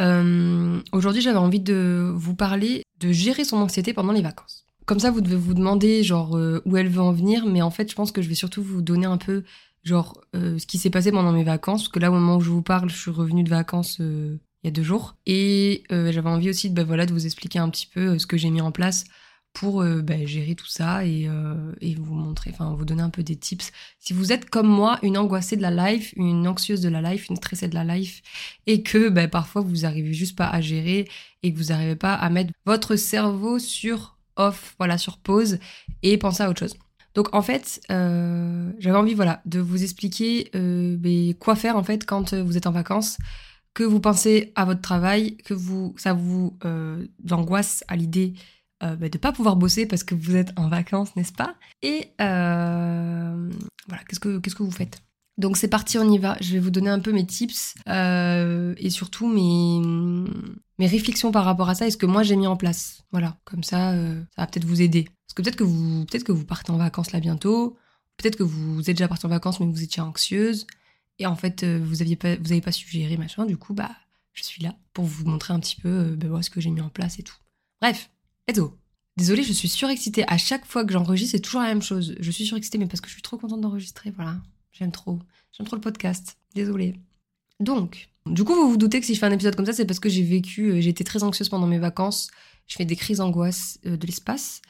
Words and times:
Euh, 0.00 0.80
Aujourd'hui 0.92 1.22
j'avais 1.22 1.38
envie 1.38 1.60
de 1.60 2.10
vous 2.14 2.34
parler 2.34 2.82
de 2.98 3.12
gérer 3.12 3.44
son 3.44 3.58
anxiété 3.58 3.92
pendant 3.92 4.12
les 4.12 4.22
vacances. 4.22 4.64
Comme 4.86 4.98
ça 4.98 5.10
vous 5.10 5.20
devez 5.20 5.36
vous 5.36 5.54
demander 5.54 6.02
genre 6.02 6.36
euh, 6.36 6.62
où 6.64 6.76
elle 6.76 6.88
veut 6.88 7.02
en 7.02 7.12
venir, 7.12 7.46
mais 7.46 7.62
en 7.62 7.70
fait 7.70 7.90
je 7.90 7.94
pense 7.94 8.12
que 8.12 8.22
je 8.22 8.28
vais 8.28 8.34
surtout 8.34 8.62
vous 8.62 8.82
donner 8.82 9.06
un 9.06 9.18
peu 9.18 9.44
genre 9.84 10.20
euh, 10.34 10.58
ce 10.58 10.66
qui 10.66 10.78
s'est 10.78 10.90
passé 10.90 11.12
pendant 11.12 11.32
mes 11.32 11.44
vacances, 11.44 11.82
parce 11.82 11.92
que 11.92 11.98
là 11.98 12.10
au 12.10 12.14
moment 12.14 12.36
où 12.36 12.40
je 12.40 12.50
vous 12.50 12.62
parle, 12.62 12.88
je 12.88 12.96
suis 12.96 13.10
revenue 13.10 13.44
de 13.44 13.50
vacances 13.50 13.98
il 13.98 14.38
y 14.64 14.68
a 14.68 14.70
deux 14.70 14.82
jours, 14.82 15.16
et 15.26 15.82
j'avais 15.90 16.28
envie 16.28 16.48
aussi 16.48 16.70
de, 16.70 16.84
bah, 16.84 17.06
de 17.06 17.12
vous 17.12 17.26
expliquer 17.26 17.58
un 17.58 17.68
petit 17.68 17.88
peu 17.92 18.18
ce 18.18 18.26
que 18.26 18.36
j'ai 18.36 18.50
mis 18.50 18.60
en 18.60 18.70
place 18.70 19.04
pour 19.52 19.84
bah, 19.84 20.24
gérer 20.24 20.54
tout 20.54 20.66
ça 20.66 21.04
et, 21.04 21.28
et 21.80 21.94
vous 21.94 22.14
montrer, 22.14 22.50
enfin 22.52 22.74
vous 22.74 22.84
donner 22.84 23.02
un 23.02 23.10
peu 23.10 23.22
des 23.22 23.36
tips. 23.36 23.70
Si 23.98 24.12
vous 24.12 24.32
êtes 24.32 24.48
comme 24.48 24.66
moi, 24.66 24.98
une 25.02 25.18
angoissée 25.18 25.56
de 25.56 25.62
la 25.62 25.92
life, 25.92 26.14
une 26.16 26.48
anxieuse 26.48 26.80
de 26.80 26.88
la 26.88 27.02
life, 27.02 27.28
une 27.28 27.36
stressée 27.36 27.68
de 27.68 27.74
la 27.74 27.84
life, 27.84 28.22
et 28.66 28.82
que 28.82 29.08
bah, 29.08 29.28
parfois 29.28 29.62
vous 29.62 29.84
arrivez 29.84 30.14
juste 30.14 30.36
pas 30.36 30.48
à 30.48 30.60
gérer 30.60 31.08
et 31.42 31.52
que 31.52 31.58
vous 31.58 31.66
n'arrivez 31.66 31.96
pas 31.96 32.14
à 32.14 32.30
mettre 32.30 32.52
votre 32.64 32.96
cerveau 32.96 33.58
sur 33.58 34.16
off, 34.36 34.74
voilà, 34.78 34.98
sur 34.98 35.18
pause 35.18 35.58
et 36.02 36.16
penser 36.18 36.42
à 36.42 36.50
autre 36.50 36.60
chose. 36.60 36.74
Donc 37.14 37.34
en 37.34 37.42
fait, 37.42 37.80
euh, 37.90 38.72
j'avais 38.78 38.96
envie 38.96 39.14
voilà 39.14 39.42
de 39.44 39.60
vous 39.60 39.82
expliquer 39.82 40.50
euh, 40.54 40.96
mais 41.02 41.34
quoi 41.34 41.56
faire 41.56 41.76
en 41.76 41.84
fait 41.84 42.06
quand 42.06 42.34
vous 42.34 42.56
êtes 42.56 42.66
en 42.66 42.72
vacances, 42.72 43.18
que 43.74 43.84
vous 43.84 44.00
pensez 44.00 44.52
à 44.54 44.64
votre 44.64 44.80
travail, 44.80 45.36
que 45.38 45.54
vous 45.54 45.94
ça 45.98 46.14
vous 46.14 46.56
euh, 46.64 47.06
angoisse 47.30 47.84
à 47.88 47.96
l'idée 47.96 48.34
euh, 48.82 48.96
bah, 48.96 49.08
de 49.08 49.18
pas 49.18 49.32
pouvoir 49.32 49.56
bosser 49.56 49.86
parce 49.86 50.02
que 50.02 50.14
vous 50.14 50.34
êtes 50.34 50.52
en 50.56 50.68
vacances, 50.68 51.14
n'est-ce 51.14 51.32
pas? 51.32 51.54
Et 51.82 52.08
euh, 52.20 53.50
voilà, 53.86 54.02
qu'est-ce 54.04 54.18
que 54.18 54.38
qu'est-ce 54.38 54.56
que 54.56 54.62
vous 54.62 54.72
faites? 54.72 55.02
Donc 55.38 55.56
c'est 55.56 55.68
parti, 55.68 55.98
on 55.98 56.10
y 56.10 56.18
va. 56.18 56.36
Je 56.40 56.52
vais 56.52 56.58
vous 56.58 56.70
donner 56.70 56.90
un 56.90 56.98
peu 56.98 57.12
mes 57.12 57.24
tips 57.24 57.74
euh, 57.88 58.74
et 58.78 58.90
surtout 58.90 59.28
mes, 59.28 60.28
réflexions 60.84 61.30
par 61.30 61.44
rapport 61.44 61.68
à 61.68 61.76
ça 61.76 61.86
et 61.86 61.90
ce 61.92 61.96
que 61.96 62.06
moi 62.06 62.24
j'ai 62.24 62.34
mis 62.34 62.48
en 62.48 62.56
place. 62.56 63.02
Voilà, 63.12 63.38
comme 63.44 63.62
ça, 63.62 63.94
ça 63.94 64.42
va 64.42 64.46
peut-être 64.46 64.64
vous 64.64 64.82
aider. 64.82 65.04
Parce 65.04 65.34
que 65.36 65.42
peut-être 65.42 65.56
que 65.56 65.64
vous, 65.64 66.04
peut-être 66.06 66.32
partez 66.44 66.72
en 66.72 66.76
vacances 66.76 67.12
là 67.12 67.20
bientôt. 67.20 67.76
Peut-être 68.16 68.36
que 68.36 68.42
vous 68.42 68.80
êtes 68.80 68.96
déjà 68.96 69.08
parti 69.08 69.26
en 69.26 69.30
vacances 69.30 69.60
mais 69.60 69.66
vous 69.66 69.82
étiez 69.82 70.02
anxieuse 70.02 70.66
et 71.18 71.26
en 71.26 71.36
fait 71.36 71.64
vous 71.64 72.02
aviez 72.02 72.16
pas, 72.16 72.36
vous 72.36 72.60
pas 72.60 72.72
suggéré 72.72 73.16
machin. 73.16 73.46
Du 73.46 73.56
coup 73.56 73.74
bah 73.74 73.92
je 74.32 74.42
suis 74.42 74.62
là 74.62 74.74
pour 74.92 75.04
vous 75.04 75.24
montrer 75.24 75.54
un 75.54 75.60
petit 75.60 75.80
peu 75.80 76.16
bah, 76.16 76.42
ce 76.42 76.50
que 76.50 76.60
j'ai 76.60 76.70
mis 76.70 76.80
en 76.80 76.88
place 76.88 77.18
et 77.20 77.22
tout. 77.22 77.36
Bref, 77.80 78.10
go. 78.50 78.76
Désolée, 79.16 79.42
je 79.42 79.52
suis 79.52 79.68
surexcitée. 79.68 80.24
À 80.26 80.38
chaque 80.38 80.64
fois 80.64 80.84
que 80.84 80.92
j'enregistre, 80.92 81.32
c'est 81.32 81.40
toujours 81.40 81.60
la 81.60 81.68
même 81.68 81.82
chose. 81.82 82.16
Je 82.18 82.30
suis 82.30 82.46
surexcitée, 82.46 82.78
mais 82.78 82.86
parce 82.86 83.00
que 83.00 83.08
je 83.08 83.12
suis 83.12 83.22
trop 83.22 83.36
contente 83.36 83.60
d'enregistrer, 83.60 84.10
voilà. 84.10 84.36
J'aime 84.72 84.90
trop. 84.90 85.18
J'aime 85.52 85.66
trop 85.66 85.76
le 85.76 85.82
podcast. 85.82 86.38
Désolée. 86.54 86.94
Donc, 87.60 88.08
du 88.26 88.44
coup, 88.44 88.54
vous 88.54 88.70
vous 88.70 88.76
doutez 88.76 89.00
que 89.00 89.06
si 89.06 89.14
je 89.14 89.20
fais 89.20 89.26
un 89.26 89.32
épisode 89.32 89.54
comme 89.54 89.66
ça, 89.66 89.72
c'est 89.72 89.84
parce 89.84 90.00
que 90.00 90.08
j'ai 90.08 90.22
vécu, 90.22 90.70
euh, 90.70 90.80
j'ai 90.80 90.90
été 90.90 91.04
très 91.04 91.22
anxieuse 91.22 91.48
pendant 91.48 91.66
mes 91.66 91.78
vacances. 91.78 92.30
Je 92.66 92.76
fais 92.76 92.84
des 92.84 92.96
crises 92.96 93.18
d'angoisse 93.18 93.78
euh, 93.86 93.96
de 93.96 94.06
l'espace. 94.06 94.62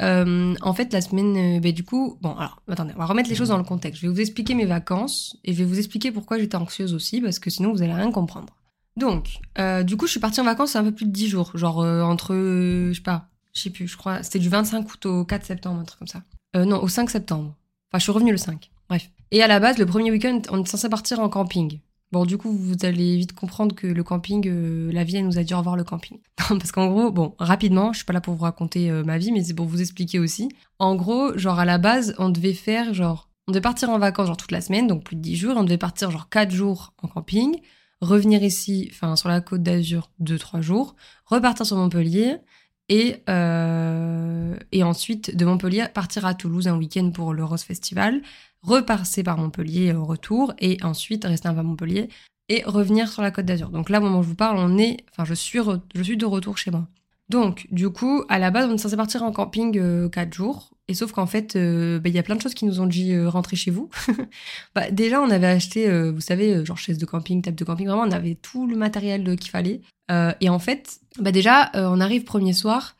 Euh, 0.00 0.54
en 0.62 0.72
fait, 0.72 0.92
la 0.92 1.02
semaine, 1.02 1.60
bah, 1.60 1.72
du 1.72 1.84
coup, 1.84 2.16
bon, 2.22 2.34
alors, 2.34 2.62
attendez, 2.68 2.92
on 2.96 2.98
va 2.98 3.06
remettre 3.06 3.28
les 3.28 3.34
choses 3.34 3.48
dans 3.48 3.58
le 3.58 3.64
contexte. 3.64 4.00
Je 4.00 4.06
vais 4.06 4.12
vous 4.12 4.20
expliquer 4.20 4.54
mes 4.54 4.64
vacances 4.64 5.36
et 5.44 5.52
je 5.52 5.58
vais 5.58 5.64
vous 5.64 5.78
expliquer 5.78 6.10
pourquoi 6.10 6.38
j'étais 6.38 6.56
anxieuse 6.56 6.94
aussi, 6.94 7.20
parce 7.20 7.38
que 7.38 7.50
sinon 7.50 7.72
vous 7.72 7.82
allez 7.82 7.92
rien 7.92 8.10
comprendre. 8.10 8.54
Donc, 8.96 9.38
euh, 9.58 9.82
du 9.82 9.96
coup, 9.96 10.06
je 10.06 10.12
suis 10.12 10.20
partie 10.20 10.40
en 10.40 10.44
vacances 10.44 10.76
un 10.76 10.84
peu 10.84 10.92
plus 10.92 11.06
de 11.06 11.12
10 11.12 11.28
jours, 11.28 11.52
genre 11.54 11.80
euh, 11.80 12.02
entre, 12.02 12.34
je 12.34 12.92
sais 12.94 13.02
pas, 13.02 13.28
je 13.54 13.60
sais 13.60 13.70
plus, 13.70 13.88
je 13.88 13.96
crois, 13.96 14.22
c'était 14.22 14.38
du 14.38 14.48
25 14.48 14.92
août 14.92 15.06
au 15.06 15.24
4 15.24 15.44
septembre, 15.44 15.80
un 15.80 15.84
truc 15.84 15.98
comme 15.98 16.08
ça. 16.08 16.22
non, 16.54 16.82
au 16.82 16.88
5 16.88 17.08
septembre. 17.10 17.56
Enfin, 17.90 17.98
je 17.98 18.02
suis 18.02 18.12
revenue 18.12 18.32
le 18.32 18.38
5. 18.38 18.70
Bref. 18.88 19.10
Et 19.30 19.42
à 19.42 19.46
la 19.46 19.60
base, 19.60 19.78
le 19.78 19.86
premier 19.86 20.10
week-end, 20.10 20.42
on 20.50 20.62
est 20.62 20.66
censé 20.66 20.88
partir 20.88 21.20
en 21.20 21.28
camping. 21.28 21.80
Bon, 22.12 22.24
du 22.24 22.38
coup, 22.38 22.50
vous 22.50 22.74
allez 22.82 23.16
vite 23.16 23.34
comprendre 23.34 23.74
que 23.74 23.86
le 23.86 24.02
camping, 24.02 24.48
euh, 24.48 24.90
la 24.92 25.04
vie, 25.04 25.16
elle 25.16 25.26
nous 25.26 25.38
a 25.38 25.42
au 25.42 25.58
revoir 25.58 25.76
le 25.76 25.84
camping. 25.84 26.18
Parce 26.36 26.72
qu'en 26.72 26.88
gros, 26.88 27.12
bon, 27.12 27.36
rapidement, 27.38 27.92
je 27.92 27.98
suis 27.98 28.04
pas 28.04 28.12
là 28.12 28.20
pour 28.20 28.34
vous 28.34 28.42
raconter 28.42 28.90
euh, 28.90 29.04
ma 29.04 29.16
vie, 29.16 29.30
mais 29.30 29.44
c'est 29.44 29.54
pour 29.54 29.66
vous 29.66 29.80
expliquer 29.80 30.18
aussi. 30.18 30.48
En 30.80 30.96
gros, 30.96 31.36
genre 31.38 31.60
à 31.60 31.64
la 31.64 31.78
base, 31.78 32.16
on 32.18 32.28
devait 32.28 32.52
faire 32.52 32.94
genre, 32.94 33.28
on 33.46 33.52
devait 33.52 33.60
partir 33.60 33.90
en 33.90 33.98
vacances 34.00 34.26
genre 34.26 34.36
toute 34.36 34.50
la 34.50 34.60
semaine, 34.60 34.88
donc 34.88 35.04
plus 35.04 35.14
de 35.14 35.20
10 35.20 35.36
jours, 35.36 35.56
on 35.56 35.62
devait 35.62 35.78
partir 35.78 36.10
genre 36.10 36.28
4 36.28 36.50
jours 36.50 36.94
en 37.00 37.06
camping, 37.06 37.60
revenir 38.00 38.42
ici, 38.42 38.88
enfin 38.92 39.16
sur 39.16 39.28
la 39.28 39.40
côte 39.40 39.62
d'Azur 39.62 40.10
2-3 40.20 40.60
jours, 40.60 40.96
repartir 41.26 41.66
sur 41.66 41.76
Montpellier, 41.76 42.38
et, 42.88 43.22
euh, 43.28 44.56
et 44.72 44.82
ensuite 44.82 45.36
de 45.36 45.44
Montpellier 45.44 45.86
partir 45.94 46.26
à 46.26 46.34
Toulouse 46.34 46.66
un 46.66 46.76
week-end 46.76 47.10
pour 47.12 47.32
le 47.32 47.44
Rose 47.44 47.62
Festival, 47.62 48.20
repasser 48.62 49.22
par 49.22 49.38
Montpellier 49.38 49.92
au 49.92 50.04
retour 50.04 50.52
et 50.58 50.76
ensuite 50.82 51.24
rester 51.24 51.48
un 51.48 51.54
peu 51.54 51.60
à 51.60 51.62
Montpellier 51.62 52.08
et 52.48 52.64
revenir 52.66 53.08
sur 53.08 53.22
la 53.22 53.30
Côte 53.30 53.46
d'Azur. 53.46 53.70
Donc 53.70 53.90
là, 53.90 54.00
au 54.00 54.02
moment 54.02 54.18
où 54.18 54.22
je 54.24 54.28
vous 54.28 54.34
parle, 54.34 54.58
on 54.58 54.76
est, 54.76 55.04
enfin, 55.12 55.24
je 55.24 55.34
suis, 55.34 55.60
je 55.94 56.02
suis 56.02 56.16
de 56.16 56.26
retour 56.26 56.58
chez 56.58 56.72
moi. 56.72 56.88
Donc, 57.30 57.68
du 57.70 57.90
coup, 57.90 58.24
à 58.28 58.40
la 58.40 58.50
base, 58.50 58.68
on 58.68 58.74
est 58.74 58.78
censé 58.78 58.96
partir 58.96 59.22
en 59.22 59.30
camping 59.30 59.78
euh, 59.78 60.08
4 60.08 60.34
jours. 60.34 60.72
Et 60.88 60.94
sauf 60.94 61.12
qu'en 61.12 61.26
fait, 61.26 61.54
euh, 61.54 62.00
bah, 62.00 62.08
il 62.08 62.14
y 62.16 62.18
a 62.18 62.24
plein 62.24 62.34
de 62.34 62.40
choses 62.40 62.54
qui 62.54 62.64
nous 62.64 62.80
ont 62.80 62.86
dit 62.86 63.12
euh, 63.12 63.28
rentrer 63.28 63.54
chez 63.54 63.70
vous. 63.70 63.88
bah, 64.74 64.90
déjà, 64.90 65.22
on 65.22 65.30
avait 65.30 65.46
acheté, 65.46 65.88
euh, 65.88 66.10
vous 66.10 66.20
savez, 66.20 66.52
euh, 66.52 66.64
genre 66.64 66.76
chaise 66.76 66.98
de 66.98 67.06
camping, 67.06 67.40
table 67.40 67.56
de 67.56 67.62
camping, 67.62 67.86
vraiment, 67.86 68.02
on 68.02 68.10
avait 68.10 68.34
tout 68.34 68.66
le 68.66 68.74
matériel 68.74 69.36
qu'il 69.36 69.52
fallait. 69.52 69.80
Et 70.40 70.48
en 70.48 70.58
fait, 70.58 70.98
bah, 71.20 71.30
déjà, 71.30 71.70
on 71.74 72.00
arrive 72.00 72.24
premier 72.24 72.52
soir, 72.52 72.96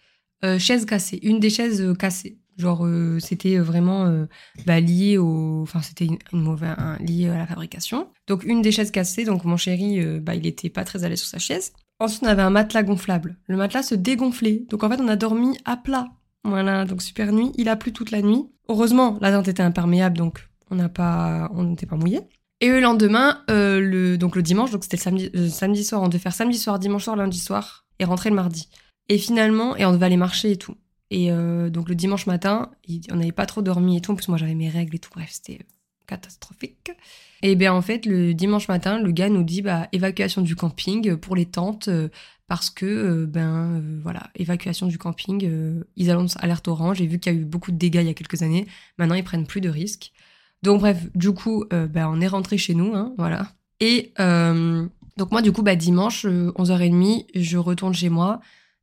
chaise 0.59 0.87
cassée, 0.87 1.19
une 1.25 1.41
des 1.41 1.51
chaises 1.51 1.93
cassées. 1.99 2.39
Genre, 2.57 2.87
c'était 3.19 3.59
vraiment 3.59 4.27
bah, 4.65 4.79
lié 4.79 5.19
au. 5.19 5.63
Enfin, 5.63 5.83
c'était 5.83 6.05
une, 6.05 6.19
mauvaise. 6.33 6.77
lié 7.01 7.29
à 7.31 7.39
la 7.39 7.47
fabrication. 7.49 8.07
Donc, 8.29 8.45
une 8.45 8.63
des 8.63 8.71
chaises 8.71 8.93
cassées, 8.93 9.25
donc 9.25 9.45
mon 9.45 9.57
chéri, 9.57 10.01
bah, 10.21 10.37
il 10.37 10.47
était 10.47 10.71
pas 10.71 10.85
très 10.85 11.09
l'aise 11.09 11.19
sur 11.19 11.29
sa 11.29 11.41
chaise. 11.41 11.73
Ensuite, 12.01 12.23
on 12.25 12.29
avait 12.29 12.43
un 12.43 12.51
matelas 12.51 12.83
gonflable. 12.83 13.37
Le 13.47 13.57
matelas 13.57 13.83
se 13.83 13.95
dégonflait. 13.95 14.65
Donc, 14.69 14.83
en 14.83 14.91
fait, 14.91 15.01
on 15.01 15.09
a 15.09 15.17
dormi 15.17 15.57
à 15.65 15.77
plat. 15.77 16.09
Voilà, 16.45 16.85
donc 16.87 17.03
super 17.03 17.33
nuit. 17.33 17.53
Il 17.57 17.69
a 17.69 17.77
plu 17.77 17.93
toute 17.93 18.11
la 18.11 18.23
nuit. 18.23 18.47
Heureusement, 18.69 19.19
la 19.21 19.31
tente 19.31 19.49
était 19.49 19.63
imperméable, 19.63 20.17
donc 20.17 20.49
on 20.71 20.77
n'a 20.77 20.89
pas, 20.89 21.51
on 21.55 21.65
n'était 21.65 21.87
pas 21.87 21.97
mouillé. 21.97 22.21
Et 22.61 22.69
le 22.69 22.81
lendemain, 22.81 23.43
euh, 23.51 23.81
le, 23.81 24.19
donc 24.19 24.37
le 24.37 24.43
dimanche, 24.43 24.71
donc 24.71 24.85
c'était 24.85 24.97
samedi, 24.97 25.31
euh, 25.35 25.49
samedi 25.49 25.83
soir, 25.83 26.03
on 26.03 26.09
devait 26.09 26.19
faire 26.19 26.35
samedi 26.35 26.59
soir, 26.59 26.79
dimanche 26.79 27.05
soir, 27.05 27.17
lundi 27.17 27.39
soir, 27.39 27.87
et 27.99 28.05
rentrer 28.05 28.31
le 28.31 28.37
mardi. 28.37 28.69
Et 29.09 29.19
finalement, 29.19 29.77
et 29.77 29.85
on 29.85 29.93
devait 29.93 30.07
aller 30.07 30.17
marcher 30.17 30.53
et 30.53 30.57
tout. 30.57 30.77
Et 31.11 31.33
euh, 31.33 31.71
donc 31.71 31.89
le 31.89 31.95
dimanche 31.95 32.27
matin, 32.27 32.71
on 33.11 33.17
n'avait 33.17 33.33
pas 33.33 33.47
trop 33.47 33.63
dormi 33.63 33.97
et 33.97 34.01
tout. 34.01 34.13
En 34.13 34.15
plus, 34.15 34.29
moi 34.29 34.39
j'avais 34.39 34.55
mes 34.55 34.69
règles 34.69 34.95
et 34.97 34.99
tout. 34.99 35.11
Bref, 35.13 35.31
c'était 35.33 35.67
catastrophique. 36.07 36.93
Et 37.43 37.57
bien 37.57 37.73
en 37.73 37.83
fait, 37.83 38.07
le 38.07 38.35
dimanche 38.35 38.69
matin, 38.69 39.01
le 39.01 39.13
gars 39.13 39.29
nous 39.29 39.43
dit 39.43 39.63
bah, 39.63 39.89
évacuation 39.93 40.43
du 40.43 40.57
camping 40.57 41.17
pour 41.17 41.37
les 41.37 41.47
tentes 41.47 41.89
euh, 41.89 42.09
parce 42.49 42.69
que 42.71 42.85
euh, 42.87 43.27
ben 43.27 43.81
euh, 43.81 44.01
voilà, 44.03 44.31
évacuation 44.37 44.87
du 44.87 44.99
camping. 44.99 45.45
euh, 45.47 45.85
ils 45.97 46.11
annoncent 46.11 46.39
alerte 46.41 46.69
orange. 46.69 46.99
J'ai 46.99 47.07
vu 47.07 47.19
qu'il 47.19 47.33
y 47.33 47.37
a 47.37 47.39
eu 47.39 47.45
beaucoup 47.45 47.71
de 47.73 47.77
dégâts 47.79 48.01
il 48.03 48.07
y 48.07 48.11
a 48.11 48.15
quelques 48.15 48.43
années. 48.43 48.67
Maintenant, 48.99 49.15
ils 49.15 49.25
prennent 49.25 49.47
plus 49.47 49.61
de 49.61 49.69
risques. 49.71 50.13
Donc 50.63 50.81
bref, 50.81 51.07
du 51.15 51.33
coup, 51.33 51.65
euh, 51.73 51.87
ben, 51.87 52.09
on 52.13 52.21
est 52.21 52.27
rentré 52.29 52.59
chez 52.59 52.75
nous, 52.75 52.95
hein, 52.95 53.15
voilà. 53.17 53.53
Et 53.81 54.13
euh, 54.21 54.87
donc 55.17 55.31
moi, 55.33 55.43
du 55.43 55.53
coup, 55.53 55.63
bah, 55.63 55.77
dimanche, 55.77 56.25
euh, 56.27 56.53
11h30, 56.57 57.27
je 57.35 57.57
retourne 57.59 57.95
chez 57.95 58.11
moi. 58.11 58.41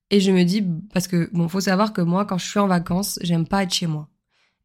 Et 0.09 0.19
je 0.21 0.31
me 0.31 0.43
dis, 0.43 0.63
parce 0.93 1.07
que, 1.07 1.29
bon, 1.33 1.49
faut 1.49 1.59
savoir 1.59 1.93
que 1.93 2.01
moi, 2.01 2.25
quand 2.25 2.37
je 2.37 2.45
suis 2.47 2.59
en 2.59 2.67
vacances, 2.67 3.19
j'aime 3.21 3.45
pas 3.47 3.63
être 3.63 3.73
chez 3.73 3.87
moi. 3.87 4.07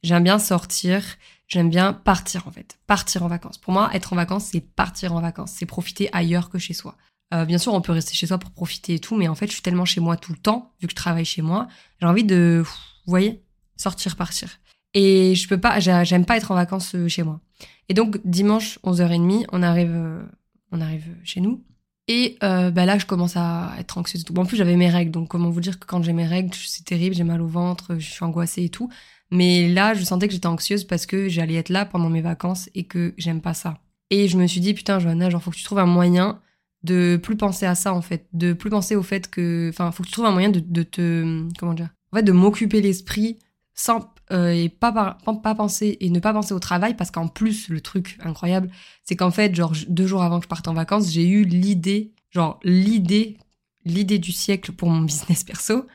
J'aime 0.02 0.24
bien 0.24 0.38
sortir, 0.38 1.02
j'aime 1.52 1.68
bien 1.68 1.92
partir, 1.92 2.48
en 2.48 2.50
fait. 2.50 2.78
Partir 2.86 3.22
en 3.22 3.28
vacances. 3.28 3.58
Pour 3.58 3.72
moi, 3.72 3.90
être 3.94 4.12
en 4.12 4.16
vacances, 4.16 4.46
c'est 4.52 4.60
partir 4.60 5.14
en 5.14 5.20
vacances. 5.20 5.52
C'est 5.54 5.66
profiter 5.66 6.08
ailleurs 6.12 6.48
que 6.48 6.58
chez 6.58 6.72
soi. 6.72 6.96
Euh, 7.34 7.44
bien 7.44 7.58
sûr, 7.58 7.74
on 7.74 7.80
peut 7.82 7.92
rester 7.92 8.14
chez 8.14 8.26
soi 8.26 8.38
pour 8.38 8.50
profiter 8.50 8.94
et 8.94 8.98
tout, 8.98 9.16
mais 9.16 9.28
en 9.28 9.34
fait, 9.34 9.46
je 9.46 9.52
suis 9.52 9.62
tellement 9.62 9.84
chez 9.84 10.00
moi 10.00 10.16
tout 10.16 10.32
le 10.32 10.38
temps, 10.38 10.72
vu 10.80 10.86
que 10.86 10.92
je 10.92 10.96
travaille 10.96 11.24
chez 11.24 11.42
moi. 11.42 11.68
J'ai 12.00 12.06
envie 12.06 12.24
de, 12.24 12.62
vous 12.64 13.10
voyez, 13.10 13.44
sortir, 13.76 14.16
partir. 14.16 14.48
Et 14.94 15.34
je 15.34 15.46
peux 15.48 15.58
pas, 15.58 15.78
j'aime 15.80 16.24
pas 16.24 16.36
être 16.36 16.50
en 16.50 16.54
vacances 16.54 16.94
euh, 16.94 17.08
chez 17.08 17.22
moi. 17.22 17.40
Et 17.88 17.94
donc, 17.94 18.18
dimanche, 18.24 18.78
11h30, 18.84 19.44
on 19.52 19.62
arrive, 19.62 19.94
euh, 19.94 20.22
on 20.70 20.80
arrive 20.80 21.06
chez 21.22 21.40
nous. 21.40 21.62
Et 22.08 22.36
euh, 22.42 22.70
bah 22.70 22.84
là, 22.84 22.98
je 22.98 23.06
commence 23.06 23.36
à 23.36 23.74
être 23.78 23.96
anxieuse. 23.96 24.24
Bon, 24.24 24.42
en 24.42 24.46
plus, 24.46 24.56
j'avais 24.56 24.76
mes 24.76 24.90
règles. 24.90 25.10
Donc, 25.10 25.28
comment 25.28 25.50
vous 25.50 25.60
dire 25.60 25.78
que 25.78 25.86
quand 25.86 26.02
j'ai 26.02 26.12
mes 26.12 26.26
règles, 26.26 26.54
c'est 26.54 26.84
terrible, 26.84 27.14
j'ai 27.14 27.24
mal 27.24 27.40
au 27.40 27.46
ventre, 27.46 27.96
je 27.98 28.10
suis 28.10 28.24
angoissée 28.24 28.64
et 28.64 28.68
tout. 28.68 28.90
Mais 29.32 29.66
là, 29.68 29.94
je 29.94 30.04
sentais 30.04 30.28
que 30.28 30.34
j'étais 30.34 30.46
anxieuse 30.46 30.84
parce 30.84 31.06
que 31.06 31.28
j'allais 31.28 31.54
être 31.54 31.70
là 31.70 31.86
pendant 31.86 32.10
mes 32.10 32.20
vacances 32.20 32.68
et 32.74 32.84
que 32.84 33.14
j'aime 33.16 33.40
pas 33.40 33.54
ça. 33.54 33.78
Et 34.10 34.28
je 34.28 34.36
me 34.36 34.46
suis 34.46 34.60
dit, 34.60 34.74
putain, 34.74 34.98
Johanna, 34.98 35.30
genre, 35.30 35.42
faut 35.42 35.50
que 35.50 35.56
tu 35.56 35.64
trouves 35.64 35.78
un 35.78 35.86
moyen 35.86 36.38
de 36.82 37.18
plus 37.20 37.36
penser 37.36 37.64
à 37.64 37.74
ça, 37.74 37.94
en 37.94 38.02
fait. 38.02 38.26
De 38.34 38.52
plus 38.52 38.68
penser 38.68 38.94
au 38.94 39.02
fait 39.02 39.30
que. 39.30 39.70
Enfin, 39.70 39.90
faut 39.90 40.02
que 40.02 40.08
tu 40.08 40.12
trouves 40.12 40.26
un 40.26 40.32
moyen 40.32 40.50
de, 40.50 40.60
de 40.60 40.82
te. 40.82 41.48
Comment 41.58 41.72
dire 41.72 41.88
En 42.12 42.18
fait, 42.18 42.22
de 42.22 42.32
m'occuper 42.32 42.82
l'esprit 42.82 43.38
sans 43.74 44.12
euh, 44.32 44.50
et 44.50 44.68
pas, 44.68 44.92
pas, 44.92 45.54
penser 45.54 45.96
et 46.00 46.10
ne 46.10 46.20
pas 46.20 46.32
penser 46.32 46.52
au 46.52 46.58
travail 46.58 46.94
parce 46.94 47.10
qu'en 47.10 47.28
plus 47.28 47.68
le 47.68 47.80
truc 47.80 48.18
incroyable 48.22 48.70
c'est 49.02 49.16
qu'en 49.16 49.30
fait 49.30 49.54
genre 49.54 49.72
deux 49.88 50.06
jours 50.06 50.22
avant 50.22 50.38
que 50.38 50.44
je 50.44 50.48
parte 50.48 50.68
en 50.68 50.74
vacances 50.74 51.10
j'ai 51.10 51.26
eu 51.26 51.44
l'idée 51.44 52.12
genre 52.30 52.60
l'idée 52.62 53.38
l'idée 53.84 54.18
du 54.18 54.30
siècle 54.30 54.72
pour 54.72 54.90
mon 54.90 55.00
business 55.06 55.42
perso 55.42 55.86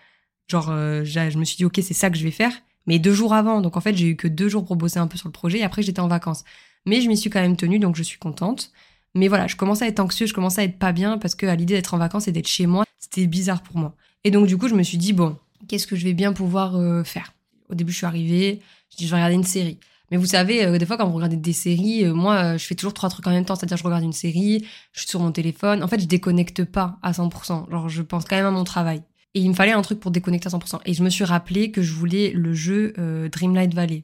genre 0.48 0.70
euh, 0.72 1.04
je 1.04 1.38
me 1.38 1.46
suis 1.46 1.58
dit 1.58 1.66
ok 1.66 1.80
c'est 1.82 1.94
ça 1.94 2.10
que 2.10 2.18
je 2.18 2.24
vais 2.24 2.32
faire 2.32 2.52
mais 2.88 3.00
deux 3.00 3.14
jours 3.14 3.34
avant 3.34 3.62
donc 3.62 3.78
en 3.78 3.82
fait 3.82 3.96
j'ai 3.96 4.08
eu 4.08 4.16
que 4.16 4.28
deux 4.28 4.50
jours 4.50 4.66
pour 4.66 4.76
bosser 4.76 5.00
un 5.00 5.08
peu 5.08 5.18
sur 5.18 5.28
le 5.28 5.34
projet 5.34 5.60
et 5.60 5.64
après 5.64 5.84
j'étais 5.84 6.00
en 6.00 6.08
vacances 6.08 6.44
mais 6.86 7.02
je 7.02 7.08
m'y 7.08 7.18
suis 7.18 7.30
quand 7.30 7.42
même 7.42 7.58
tenue 7.58 7.80
donc 7.80 7.96
je 7.96 8.04
suis 8.04 8.18
contente 8.18 8.72
mais 9.14 9.28
voilà 9.28 9.48
je 9.48 9.56
commençais 9.56 9.86
à 9.86 9.88
être 9.88 10.00
anxieuse 10.00 10.30
je 10.30 10.34
commençais 10.34 10.62
à 10.62 10.64
être 10.64 10.80
pas 10.80 10.92
bien 10.92 11.18
parce 11.18 11.36
que 11.36 11.46
à 11.46 11.56
l'idée 11.56 11.76
d'être 11.76 11.94
en 11.94 11.98
vacances 11.98 12.28
et 12.28 12.32
d'être 12.32 12.48
chez 12.48 12.66
moi 12.66 12.86
c'était 12.98 13.28
bizarre 13.28 13.62
pour 13.62 13.78
moi 13.78 13.96
et 14.24 14.32
donc 14.32 14.48
du 14.48 14.58
coup 14.58 14.68
je 14.68 14.76
me 14.76 14.84
suis 14.84 14.98
dit 14.98 15.14
bon 15.14 15.38
qu'est-ce 15.68 15.88
que 15.88 15.96
je 15.96 16.04
vais 16.04 16.14
bien 16.14 16.34
pouvoir 16.34 16.76
euh, 16.76 17.04
faire? 17.04 17.34
Au 17.70 17.76
début, 17.76 17.92
je 17.92 17.98
suis 17.98 18.06
arrivée, 18.06 18.62
je 18.92 18.98
dis, 18.98 19.06
je 19.06 19.10
vais 19.10 19.18
regarder 19.18 19.36
une 19.36 19.44
série. 19.44 19.80
Mais 20.10 20.18
vous 20.18 20.26
savez, 20.26 20.66
euh, 20.66 20.78
des 20.78 20.86
fois, 20.86 20.98
quand 20.98 21.08
vous 21.08 21.16
regardez 21.16 21.36
des 21.36 21.54
séries, 21.54 22.06
euh, 22.06 22.14
moi, 22.14 22.58
je 22.58 22.66
fais 22.66 22.76
toujours 22.76 22.94
trois 22.94 23.10
trucs 23.10 23.28
en 23.28 23.32
même 23.32 23.46
temps. 23.46 23.56
C'est-à-dire, 23.56 23.78
je 23.78 23.84
regarde 23.84 24.04
une 24.04 24.14
série, 24.14 24.66
je 24.94 25.02
suis 25.02 25.10
sur 25.10 25.20
mon 25.20 25.32
téléphone. 25.32 25.84
En 25.84 25.88
fait, 25.88 26.00
je 26.00 26.06
déconnecte 26.06 26.64
pas 26.64 26.98
à 27.02 27.12
100%. 27.12 27.70
Genre, 27.70 27.90
je 27.90 28.02
pense 28.02 28.26
quand 28.26 28.38
même 28.38 28.46
à 28.46 28.52
mon 28.52 28.64
travail. 28.64 29.04
Et 29.34 29.42
il 29.42 29.50
me 29.50 29.54
fallait 29.54 29.72
un 29.72 29.82
truc 29.82 30.00
pour 30.00 30.12
déconnecter 30.12 30.48
à 30.48 30.52
100%. 30.52 30.80
Et 30.86 30.94
je 30.94 31.04
me 31.04 31.10
suis 31.10 31.24
rappelé 31.24 31.72
que 31.72 31.82
je 31.82 31.94
voulais 31.94 32.32
le 32.32 32.54
jeu 32.54 32.94
Dreamlight 33.32 33.74
Valley. 33.74 34.04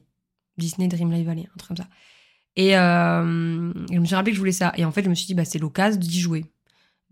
Disney 0.58 0.86
Dreamlight 0.86 1.26
Valley, 1.26 1.48
un 1.52 1.56
truc 1.56 1.68
comme 1.68 1.76
ça. 1.76 1.88
Et 2.56 2.70
je 2.72 3.98
me 3.98 4.04
suis 4.04 4.14
rappelé 4.14 4.30
que 4.30 4.36
je 4.36 4.40
voulais 4.40 4.52
ça. 4.52 4.72
Et 4.76 4.84
en 4.84 4.92
fait, 4.92 5.02
je 5.02 5.08
me 5.08 5.14
suis 5.14 5.26
dit, 5.26 5.34
bah, 5.34 5.44
c'est 5.44 5.58
l'occasion 5.58 5.98
d'y 5.98 6.20
jouer. 6.20 6.44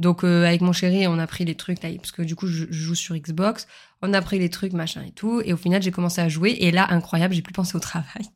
Donc 0.02 0.24
euh, 0.24 0.44
avec 0.44 0.60
mon 0.60 0.72
chéri, 0.72 1.06
on 1.06 1.18
a 1.18 1.26
pris 1.26 1.44
les 1.44 1.54
trucs 1.54 1.82
là, 1.82 1.90
parce 1.96 2.10
que 2.10 2.22
du 2.22 2.34
coup 2.34 2.46
je, 2.46 2.66
joue 2.70 2.94
sur 2.94 3.16
Xbox, 3.16 3.68
on 4.02 4.12
a 4.12 4.20
pris 4.20 4.38
les 4.38 4.50
trucs 4.50 4.72
machin 4.72 5.02
et 5.06 5.12
tout, 5.12 5.40
et 5.44 5.52
au 5.52 5.56
final 5.56 5.80
j'ai 5.80 5.92
commencé 5.92 6.20
à 6.20 6.28
jouer 6.28 6.56
et 6.60 6.72
là 6.72 6.86
incroyable, 6.90 7.34
j'ai 7.34 7.42
plus 7.42 7.52
pensé 7.52 7.76
au 7.76 7.80
travail. 7.80 8.26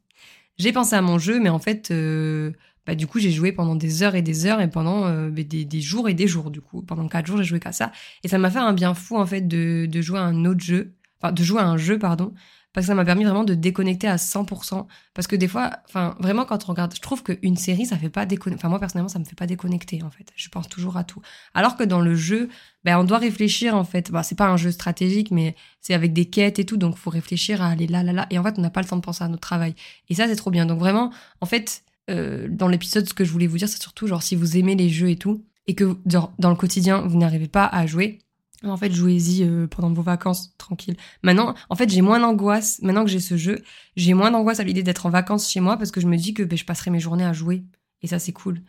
J'ai 0.58 0.72
pensé 0.72 0.94
à 0.94 1.02
mon 1.02 1.18
jeu, 1.18 1.40
mais 1.40 1.50
en 1.50 1.58
fait, 1.58 1.90
euh, 1.90 2.52
bah 2.86 2.94
du 2.94 3.06
coup 3.06 3.18
j'ai 3.18 3.32
joué 3.32 3.52
pendant 3.52 3.76
des 3.76 4.02
heures 4.02 4.14
et 4.14 4.22
des 4.22 4.46
heures 4.46 4.60
et 4.60 4.70
pendant 4.70 5.06
euh, 5.06 5.30
des, 5.30 5.80
jours 5.80 6.08
et 6.08 6.14
des 6.14 6.26
jours 6.26 6.50
du 6.50 6.60
coup. 6.60 6.82
Pendant 6.82 7.08
quatre 7.08 7.26
jours 7.26 7.38
j'ai 7.38 7.44
joué 7.44 7.60
qu'à 7.60 7.72
ça 7.72 7.92
et 8.22 8.28
ça 8.28 8.38
m'a 8.38 8.50
fait 8.50 8.58
un 8.58 8.72
bien 8.72 8.94
fou 8.94 9.16
en 9.16 9.26
fait 9.26 9.42
de, 9.42 9.86
de 9.86 10.00
jouer 10.00 10.18
à 10.18 10.22
un 10.22 10.44
autre 10.44 10.60
jeu, 10.60 10.94
enfin 11.20 11.32
de 11.32 11.42
jouer 11.42 11.60
à 11.60 11.66
un 11.66 11.76
jeu 11.76 11.98
pardon 11.98 12.32
parce 12.76 12.84
que 12.84 12.88
ça 12.88 12.94
m'a 12.94 13.06
permis 13.06 13.24
vraiment 13.24 13.44
de 13.44 13.54
déconnecter 13.54 14.06
à 14.06 14.16
100%. 14.16 14.86
Parce 15.14 15.26
que 15.26 15.34
des 15.34 15.48
fois, 15.48 15.78
enfin, 15.88 16.14
vraiment, 16.20 16.44
quand 16.44 16.68
on 16.68 16.72
regarde, 16.72 16.94
je 16.94 17.00
trouve 17.00 17.22
qu'une 17.22 17.56
série, 17.56 17.86
ça 17.86 17.96
fait 17.96 18.10
pas 18.10 18.26
déconnecter. 18.26 18.60
Enfin, 18.60 18.68
moi, 18.68 18.78
personnellement, 18.78 19.08
ça 19.08 19.18
me 19.18 19.24
fait 19.24 19.34
pas 19.34 19.46
déconnecter, 19.46 20.02
en 20.02 20.10
fait. 20.10 20.30
Je 20.36 20.50
pense 20.50 20.68
toujours 20.68 20.98
à 20.98 21.02
tout. 21.04 21.22
Alors 21.54 21.78
que 21.78 21.84
dans 21.84 22.02
le 22.02 22.14
jeu, 22.14 22.50
ben, 22.84 22.98
on 22.98 23.04
doit 23.04 23.16
réfléchir, 23.16 23.74
en 23.74 23.84
fait. 23.84 24.10
Bah, 24.10 24.22
c'est 24.22 24.34
pas 24.34 24.48
un 24.48 24.58
jeu 24.58 24.70
stratégique, 24.72 25.30
mais 25.30 25.56
c'est 25.80 25.94
avec 25.94 26.12
des 26.12 26.26
quêtes 26.26 26.58
et 26.58 26.66
tout. 26.66 26.76
Donc, 26.76 26.98
faut 26.98 27.08
réfléchir 27.08 27.62
à 27.62 27.68
aller 27.68 27.86
là, 27.86 28.02
là, 28.02 28.12
là. 28.12 28.26
Et 28.28 28.38
en 28.38 28.42
fait, 28.42 28.56
on 28.58 28.60
n'a 28.60 28.68
pas 28.68 28.82
le 28.82 28.86
temps 28.86 28.96
de 28.96 29.00
penser 29.00 29.24
à 29.24 29.28
notre 29.28 29.40
travail. 29.40 29.74
Et 30.10 30.14
ça, 30.14 30.26
c'est 30.28 30.36
trop 30.36 30.50
bien. 30.50 30.66
Donc, 30.66 30.78
vraiment, 30.78 31.10
en 31.40 31.46
fait, 31.46 31.82
euh, 32.10 32.46
dans 32.50 32.68
l'épisode, 32.68 33.08
ce 33.08 33.14
que 33.14 33.24
je 33.24 33.32
voulais 33.32 33.46
vous 33.46 33.58
dire, 33.58 33.68
c'est 33.68 33.82
surtout, 33.82 34.06
genre, 34.06 34.22
si 34.22 34.36
vous 34.36 34.56
aimez 34.56 34.74
les 34.74 34.88
jeux 34.88 35.10
et 35.10 35.16
tout, 35.16 35.44
et 35.66 35.74
que, 35.74 35.96
dans 36.06 36.50
le 36.50 36.54
quotidien, 36.56 37.00
vous 37.02 37.18
n'arrivez 37.18 37.48
pas 37.48 37.66
à 37.66 37.86
jouer, 37.86 38.20
en 38.64 38.76
fait, 38.76 38.92
jouez-y 38.92 39.42
euh, 39.42 39.66
pendant 39.66 39.92
vos 39.92 40.02
vacances, 40.02 40.54
tranquille. 40.58 40.96
Maintenant, 41.22 41.54
en 41.68 41.76
fait, 41.76 41.90
j'ai 41.90 42.00
moins 42.00 42.18
d'angoisse, 42.20 42.80
maintenant 42.82 43.04
que 43.04 43.10
j'ai 43.10 43.20
ce 43.20 43.36
jeu, 43.36 43.62
j'ai 43.96 44.14
moins 44.14 44.30
d'angoisse 44.30 44.60
à 44.60 44.64
l'idée 44.64 44.82
d'être 44.82 45.06
en 45.06 45.10
vacances 45.10 45.50
chez 45.50 45.60
moi 45.60 45.76
parce 45.76 45.90
que 45.90 46.00
je 46.00 46.06
me 46.06 46.16
dis 46.16 46.34
que 46.34 46.42
ben, 46.42 46.56
je 46.56 46.64
passerai 46.64 46.90
mes 46.90 47.00
journées 47.00 47.24
à 47.24 47.32
jouer. 47.32 47.64
Et 48.02 48.06
ça, 48.06 48.18
c'est 48.18 48.32
cool. 48.32 48.62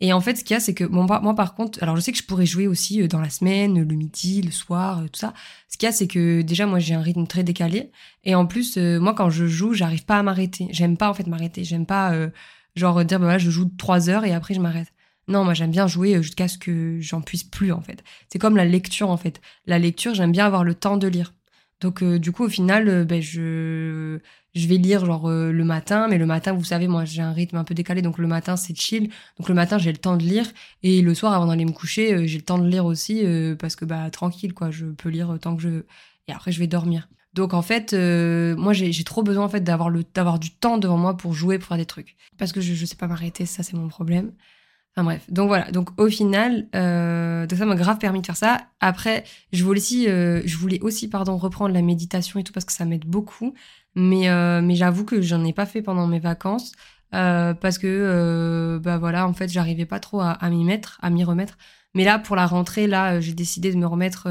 Et 0.00 0.12
en 0.12 0.20
fait, 0.20 0.36
ce 0.36 0.44
qu'il 0.44 0.54
y 0.54 0.56
a, 0.56 0.60
c'est 0.60 0.74
que 0.74 0.84
bon, 0.84 1.04
moi, 1.04 1.34
par 1.34 1.54
contre, 1.54 1.82
alors 1.82 1.96
je 1.96 2.00
sais 2.00 2.12
que 2.12 2.18
je 2.18 2.24
pourrais 2.24 2.46
jouer 2.46 2.68
aussi 2.68 3.02
euh, 3.02 3.08
dans 3.08 3.20
la 3.20 3.30
semaine, 3.30 3.78
le 3.78 3.94
midi, 3.94 4.42
le 4.42 4.50
soir, 4.52 5.00
euh, 5.00 5.04
tout 5.04 5.18
ça. 5.18 5.34
Ce 5.68 5.76
qu'il 5.76 5.86
y 5.86 5.90
a, 5.90 5.92
c'est 5.92 6.08
que 6.08 6.42
déjà, 6.42 6.66
moi, 6.66 6.78
j'ai 6.78 6.94
un 6.94 7.02
rythme 7.02 7.26
très 7.26 7.44
décalé. 7.44 7.90
Et 8.24 8.34
en 8.34 8.46
plus, 8.46 8.76
moi, 8.76 9.14
quand 9.14 9.30
je 9.30 9.46
joue, 9.46 9.74
j'arrive 9.74 10.04
pas 10.04 10.18
à 10.18 10.22
m'arrêter. 10.22 10.68
J'aime 10.70 10.96
pas, 10.96 11.08
en 11.08 11.14
fait, 11.14 11.26
m'arrêter. 11.26 11.64
J'aime 11.64 11.86
pas, 11.86 12.12
genre, 12.78 13.04
dire, 13.04 13.18
bah 13.18 13.26
voilà, 13.26 13.38
je 13.38 13.50
joue 13.50 13.70
trois 13.78 14.08
heures 14.10 14.24
et 14.24 14.32
après, 14.32 14.54
je 14.54 14.60
m'arrête. 14.60 14.92
Non, 15.28 15.44
moi 15.44 15.54
j'aime 15.54 15.70
bien 15.70 15.86
jouer 15.86 16.16
euh, 16.16 16.22
jusqu'à 16.22 16.48
ce 16.48 16.58
que 16.58 16.98
j'en 17.00 17.20
puisse 17.20 17.44
plus 17.44 17.70
en 17.70 17.82
fait. 17.82 18.02
C'est 18.32 18.38
comme 18.38 18.56
la 18.56 18.64
lecture 18.64 19.10
en 19.10 19.16
fait. 19.18 19.40
La 19.66 19.78
lecture, 19.78 20.14
j'aime 20.14 20.32
bien 20.32 20.46
avoir 20.46 20.64
le 20.64 20.74
temps 20.74 20.96
de 20.96 21.06
lire. 21.06 21.34
Donc 21.80 22.02
euh, 22.02 22.18
du 22.18 22.32
coup 22.32 22.44
au 22.44 22.48
final, 22.48 22.88
euh, 22.88 23.04
ben, 23.04 23.20
je 23.22 24.18
je 24.54 24.66
vais 24.66 24.76
lire 24.76 25.04
genre 25.04 25.28
le 25.30 25.64
matin, 25.64 26.08
mais 26.08 26.18
le 26.18 26.26
matin 26.26 26.52
vous 26.52 26.64
savez 26.64 26.88
moi 26.88 27.04
j'ai 27.04 27.22
un 27.22 27.32
rythme 27.32 27.56
un 27.58 27.64
peu 27.64 27.74
décalé 27.74 28.02
donc 28.02 28.18
le 28.18 28.26
matin 28.26 28.56
c'est 28.56 28.74
chill. 28.76 29.10
Donc 29.38 29.48
le 29.48 29.54
matin 29.54 29.78
j'ai 29.78 29.92
le 29.92 29.98
temps 29.98 30.16
de 30.16 30.24
lire 30.24 30.46
et 30.82 31.02
le 31.02 31.14
soir 31.14 31.32
avant 31.34 31.46
d'aller 31.46 31.64
me 31.64 31.72
coucher 31.72 32.26
j'ai 32.26 32.38
le 32.38 32.44
temps 32.44 32.58
de 32.58 32.66
lire 32.66 32.84
aussi 32.86 33.24
parce 33.60 33.76
que 33.76 33.84
bah 33.84 34.10
tranquille 34.10 34.54
quoi, 34.54 34.70
je 34.72 34.86
peux 34.86 35.10
lire 35.10 35.38
tant 35.40 35.54
que 35.54 35.62
je 35.62 35.84
et 36.26 36.32
après 36.32 36.50
je 36.50 36.58
vais 36.58 36.66
dormir. 36.66 37.08
Donc 37.38 37.54
en 37.54 37.62
fait, 37.62 37.94
moi 37.94 38.72
j'ai 38.72 39.04
trop 39.04 39.22
besoin 39.22 39.44
en 39.44 39.48
fait 39.48 39.60
d'avoir 39.60 39.88
le 39.88 40.04
d'avoir 40.14 40.38
du 40.38 40.50
temps 40.50 40.76
devant 40.76 40.98
moi 40.98 41.16
pour 41.16 41.32
jouer, 41.32 41.58
pour 41.58 41.68
faire 41.68 41.78
des 41.78 41.86
trucs. 41.86 42.16
Parce 42.36 42.52
que 42.52 42.60
je, 42.60 42.74
je 42.74 42.84
sais 42.84 42.96
pas 42.96 43.06
m'arrêter, 43.06 43.46
ça 43.46 43.62
c'est 43.62 43.76
mon 43.76 43.88
problème. 43.88 44.32
Enfin 44.96 45.04
bref, 45.04 45.24
donc 45.30 45.46
voilà. 45.46 45.70
Donc 45.70 45.90
au 46.00 46.08
final, 46.08 46.66
euh, 46.74 47.46
ça 47.48 47.66
m'a 47.66 47.76
grave 47.76 47.98
permis 47.98 48.20
de 48.20 48.26
faire 48.26 48.36
ça. 48.36 48.66
Après, 48.80 49.22
je 49.52 49.62
voulais 49.62 49.78
aussi, 49.78 50.08
euh, 50.08 50.42
je 50.44 50.56
voulais 50.56 50.80
aussi 50.80 51.08
pardon 51.08 51.36
reprendre 51.36 51.72
la 51.72 51.82
méditation 51.82 52.40
et 52.40 52.44
tout 52.44 52.52
parce 52.52 52.64
que 52.66 52.72
ça 52.72 52.84
m'aide 52.84 53.04
beaucoup. 53.04 53.54
Mais 53.94 54.28
euh, 54.28 54.60
mais 54.60 54.74
j'avoue 54.74 55.04
que 55.04 55.20
j'en 55.22 55.44
ai 55.44 55.52
pas 55.52 55.66
fait 55.66 55.82
pendant 55.82 56.08
mes 56.08 56.18
vacances 56.18 56.72
euh, 57.14 57.54
parce 57.54 57.78
que 57.78 57.86
euh, 57.86 58.80
bah 58.80 58.98
voilà, 58.98 59.28
en 59.28 59.32
fait, 59.34 59.48
j'arrivais 59.48 59.86
pas 59.86 60.00
trop 60.00 60.20
à 60.20 60.50
m'y 60.50 60.64
mettre, 60.64 60.98
à 61.00 61.10
m'y 61.10 61.22
remettre. 61.22 61.58
Mais 61.94 62.04
là, 62.04 62.18
pour 62.18 62.36
la 62.36 62.46
rentrée, 62.46 62.86
là, 62.86 63.20
j'ai 63.20 63.34
décidé 63.34 63.72
de 63.72 63.76
me 63.76 63.86
remettre 63.86 64.28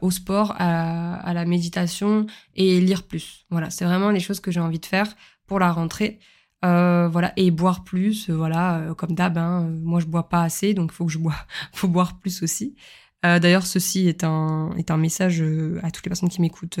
au 0.00 0.10
sport, 0.10 0.54
à, 0.58 1.32
la 1.34 1.44
méditation 1.44 2.26
et 2.54 2.80
lire 2.80 3.04
plus. 3.04 3.46
Voilà, 3.50 3.70
c'est 3.70 3.84
vraiment 3.84 4.10
les 4.10 4.20
choses 4.20 4.40
que 4.40 4.50
j'ai 4.50 4.60
envie 4.60 4.78
de 4.80 4.86
faire 4.86 5.14
pour 5.46 5.58
la 5.58 5.70
rentrée. 5.70 6.18
Euh, 6.64 7.08
voilà 7.08 7.32
et 7.36 7.50
boire 7.50 7.82
plus 7.82 8.30
euh, 8.30 8.36
voilà 8.36 8.76
euh, 8.78 8.94
comme 8.94 9.16
d'hab 9.16 9.36
hein, 9.36 9.68
moi 9.82 9.98
je 9.98 10.06
bois 10.06 10.28
pas 10.28 10.44
assez 10.44 10.74
donc 10.74 10.92
faut 10.92 11.04
que 11.04 11.10
je 11.10 11.18
bois 11.18 11.34
faut 11.72 11.88
boire 11.88 12.20
plus 12.20 12.44
aussi 12.44 12.76
d'ailleurs 13.24 13.66
ceci 13.66 14.06
est 14.06 14.22
un 14.22 14.70
est 14.76 14.92
un 14.92 14.96
message 14.96 15.42
à 15.82 15.90
toutes 15.90 16.04
les 16.04 16.10
personnes 16.10 16.28
qui 16.28 16.40
m'écoutent 16.40 16.80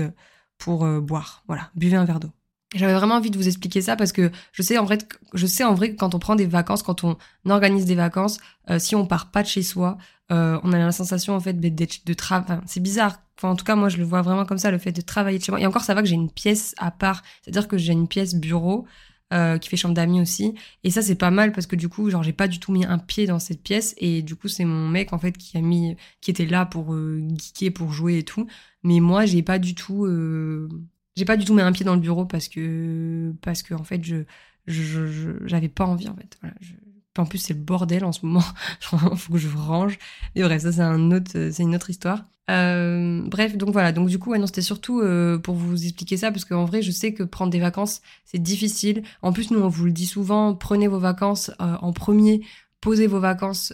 pour 0.56 0.86
boire 1.00 1.42
voilà 1.48 1.70
buvez 1.74 1.96
un 1.96 2.04
verre 2.04 2.20
d'eau 2.20 2.30
j'avais 2.74 2.94
vraiment 2.94 3.16
envie 3.16 3.30
de 3.30 3.36
vous 3.36 3.48
expliquer 3.48 3.82
ça 3.82 3.96
parce 3.96 4.12
que 4.12 4.30
je 4.52 4.62
sais 4.62 4.78
en 4.78 4.84
vrai 4.84 4.98
je 5.34 5.46
sais 5.46 5.64
en 5.64 5.74
vrai 5.74 5.92
que 5.92 5.96
quand 5.96 6.14
on 6.14 6.18
prend 6.18 6.36
des 6.36 6.46
vacances 6.46 6.82
quand 6.82 7.04
on 7.04 7.16
organise 7.48 7.84
des 7.84 7.94
vacances 7.94 8.38
si 8.78 8.94
on 8.94 9.06
part 9.06 9.30
pas 9.30 9.42
de 9.42 9.48
chez 9.48 9.62
soi 9.62 9.98
on 10.30 10.72
a 10.72 10.78
la 10.78 10.92
sensation 10.92 11.34
en 11.34 11.40
fait 11.40 11.60
d'être 11.60 12.06
de 12.06 12.14
travail 12.14 12.58
c'est 12.66 12.80
bizarre 12.80 13.18
Enfin, 13.42 13.52
en 13.52 13.56
tout 13.56 13.64
cas, 13.64 13.74
moi, 13.74 13.88
je 13.88 13.96
le 13.96 14.04
vois 14.04 14.22
vraiment 14.22 14.44
comme 14.44 14.58
ça, 14.58 14.70
le 14.70 14.78
fait 14.78 14.92
de 14.92 15.00
travailler 15.00 15.38
de 15.38 15.44
chez 15.44 15.50
moi. 15.50 15.60
Et 15.60 15.66
encore, 15.66 15.82
ça 15.82 15.94
va 15.94 16.02
que 16.02 16.08
j'ai 16.08 16.14
une 16.14 16.30
pièce 16.30 16.74
à 16.78 16.90
part. 16.90 17.22
C'est-à-dire 17.42 17.66
que 17.66 17.76
j'ai 17.76 17.92
une 17.92 18.06
pièce 18.06 18.34
bureau 18.34 18.86
euh, 19.32 19.58
qui 19.58 19.68
fait 19.68 19.76
chambre 19.76 19.94
d'amis 19.94 20.20
aussi. 20.20 20.54
Et 20.84 20.90
ça, 20.90 21.02
c'est 21.02 21.16
pas 21.16 21.32
mal 21.32 21.52
parce 21.52 21.66
que 21.66 21.74
du 21.74 21.88
coup, 21.88 22.08
genre, 22.08 22.22
j'ai 22.22 22.32
pas 22.32 22.46
du 22.46 22.60
tout 22.60 22.70
mis 22.70 22.84
un 22.84 22.98
pied 22.98 23.26
dans 23.26 23.40
cette 23.40 23.62
pièce. 23.62 23.94
Et 23.98 24.22
du 24.22 24.36
coup, 24.36 24.46
c'est 24.46 24.64
mon 24.64 24.88
mec, 24.88 25.12
en 25.12 25.18
fait, 25.18 25.36
qui 25.36 25.56
a 25.56 25.60
mis, 25.60 25.96
qui 26.20 26.30
était 26.30 26.46
là 26.46 26.66
pour 26.66 26.94
euh, 26.94 27.20
geeker, 27.36 27.72
pour 27.72 27.92
jouer 27.92 28.18
et 28.18 28.22
tout. 28.22 28.46
Mais 28.84 29.00
moi, 29.00 29.26
j'ai 29.26 29.42
pas 29.42 29.58
du 29.58 29.74
tout, 29.74 30.04
euh, 30.04 30.68
j'ai 31.16 31.24
pas 31.24 31.36
du 31.36 31.44
tout 31.44 31.54
mis 31.54 31.62
un 31.62 31.72
pied 31.72 31.84
dans 31.84 31.94
le 31.94 32.00
bureau 32.00 32.24
parce 32.24 32.48
que, 32.48 33.32
parce 33.42 33.62
que, 33.62 33.74
en 33.74 33.84
fait, 33.84 34.02
je, 34.04 34.24
j'avais 34.66 35.68
pas 35.68 35.84
envie, 35.84 36.08
en 36.08 36.16
fait. 36.16 36.38
En 37.18 37.26
plus, 37.26 37.38
c'est 37.38 37.54
le 37.54 37.60
bordel 37.60 38.04
en 38.04 38.12
ce 38.12 38.24
moment. 38.24 38.44
Il 38.92 39.16
faut 39.16 39.32
que 39.32 39.38
je 39.38 39.48
range. 39.48 39.98
Et 40.34 40.42
bref, 40.42 40.62
ça, 40.62 40.72
c'est 40.72 40.80
un 40.80 41.10
autre, 41.10 41.30
c'est 41.32 41.62
une 41.62 41.74
autre 41.74 41.90
histoire. 41.90 42.24
Euh, 42.50 43.22
bref, 43.26 43.56
donc 43.56 43.70
voilà. 43.70 43.92
Donc 43.92 44.08
du 44.08 44.18
coup, 44.18 44.30
ouais, 44.30 44.38
non, 44.38 44.46
c'était 44.46 44.62
surtout 44.62 45.00
euh, 45.00 45.38
pour 45.38 45.54
vous 45.54 45.84
expliquer 45.84 46.16
ça 46.16 46.30
parce 46.32 46.44
qu'en 46.44 46.64
vrai, 46.64 46.82
je 46.82 46.90
sais 46.90 47.14
que 47.14 47.22
prendre 47.22 47.50
des 47.52 47.60
vacances, 47.60 48.02
c'est 48.24 48.42
difficile. 48.42 49.02
En 49.22 49.32
plus, 49.32 49.50
nous, 49.50 49.60
on 49.60 49.68
vous 49.68 49.84
le 49.84 49.92
dit 49.92 50.06
souvent, 50.06 50.54
prenez 50.54 50.88
vos 50.88 50.98
vacances 50.98 51.50
euh, 51.60 51.76
en 51.80 51.92
premier. 51.92 52.42
Posez 52.82 53.06
vos 53.06 53.20
vacances, 53.20 53.72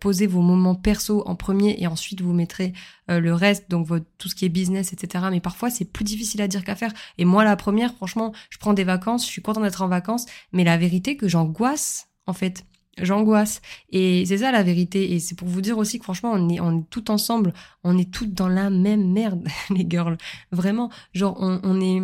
posez 0.00 0.26
vos 0.26 0.40
moments 0.40 0.74
perso 0.74 1.22
en 1.26 1.36
premier 1.36 1.76
et 1.78 1.86
ensuite 1.86 2.22
vous 2.22 2.32
mettrez 2.32 2.72
le 3.06 3.32
reste, 3.32 3.70
donc 3.70 3.86
tout 4.18 4.28
ce 4.28 4.34
qui 4.34 4.46
est 4.46 4.48
business, 4.48 4.92
etc. 4.92 5.26
Mais 5.30 5.40
parfois 5.40 5.70
c'est 5.70 5.84
plus 5.84 6.04
difficile 6.04 6.40
à 6.42 6.48
dire 6.48 6.64
qu'à 6.64 6.74
faire. 6.74 6.92
Et 7.18 7.24
moi, 7.24 7.44
la 7.44 7.54
première, 7.54 7.94
franchement, 7.94 8.32
je 8.50 8.56
prends 8.58 8.72
des 8.72 8.82
vacances, 8.82 9.26
je 9.26 9.30
suis 9.30 9.42
contente 9.42 9.62
d'être 9.62 9.82
en 9.82 9.88
vacances, 9.88 10.26
mais 10.52 10.64
la 10.64 10.78
vérité 10.78 11.16
que 11.18 11.28
j'angoisse 11.28 12.08
en 12.26 12.32
fait 12.32 12.64
j'angoisse. 12.98 13.60
Et 13.90 14.24
c'est 14.26 14.38
ça 14.38 14.52
la 14.52 14.62
vérité. 14.62 15.12
Et 15.12 15.20
c'est 15.20 15.34
pour 15.34 15.48
vous 15.48 15.60
dire 15.60 15.78
aussi 15.78 15.98
que 15.98 16.04
franchement, 16.04 16.32
on 16.32 16.48
est, 16.48 16.60
on 16.60 16.84
ensemble, 17.08 17.52
on 17.84 17.98
est 17.98 18.10
toutes 18.10 18.32
dans 18.32 18.48
la 18.48 18.70
même 18.70 19.12
merde, 19.12 19.46
les 19.70 19.86
girls. 19.88 20.16
Vraiment, 20.52 20.90
genre, 21.12 21.36
on, 21.40 21.60
on 21.62 21.80
est. 21.80 22.02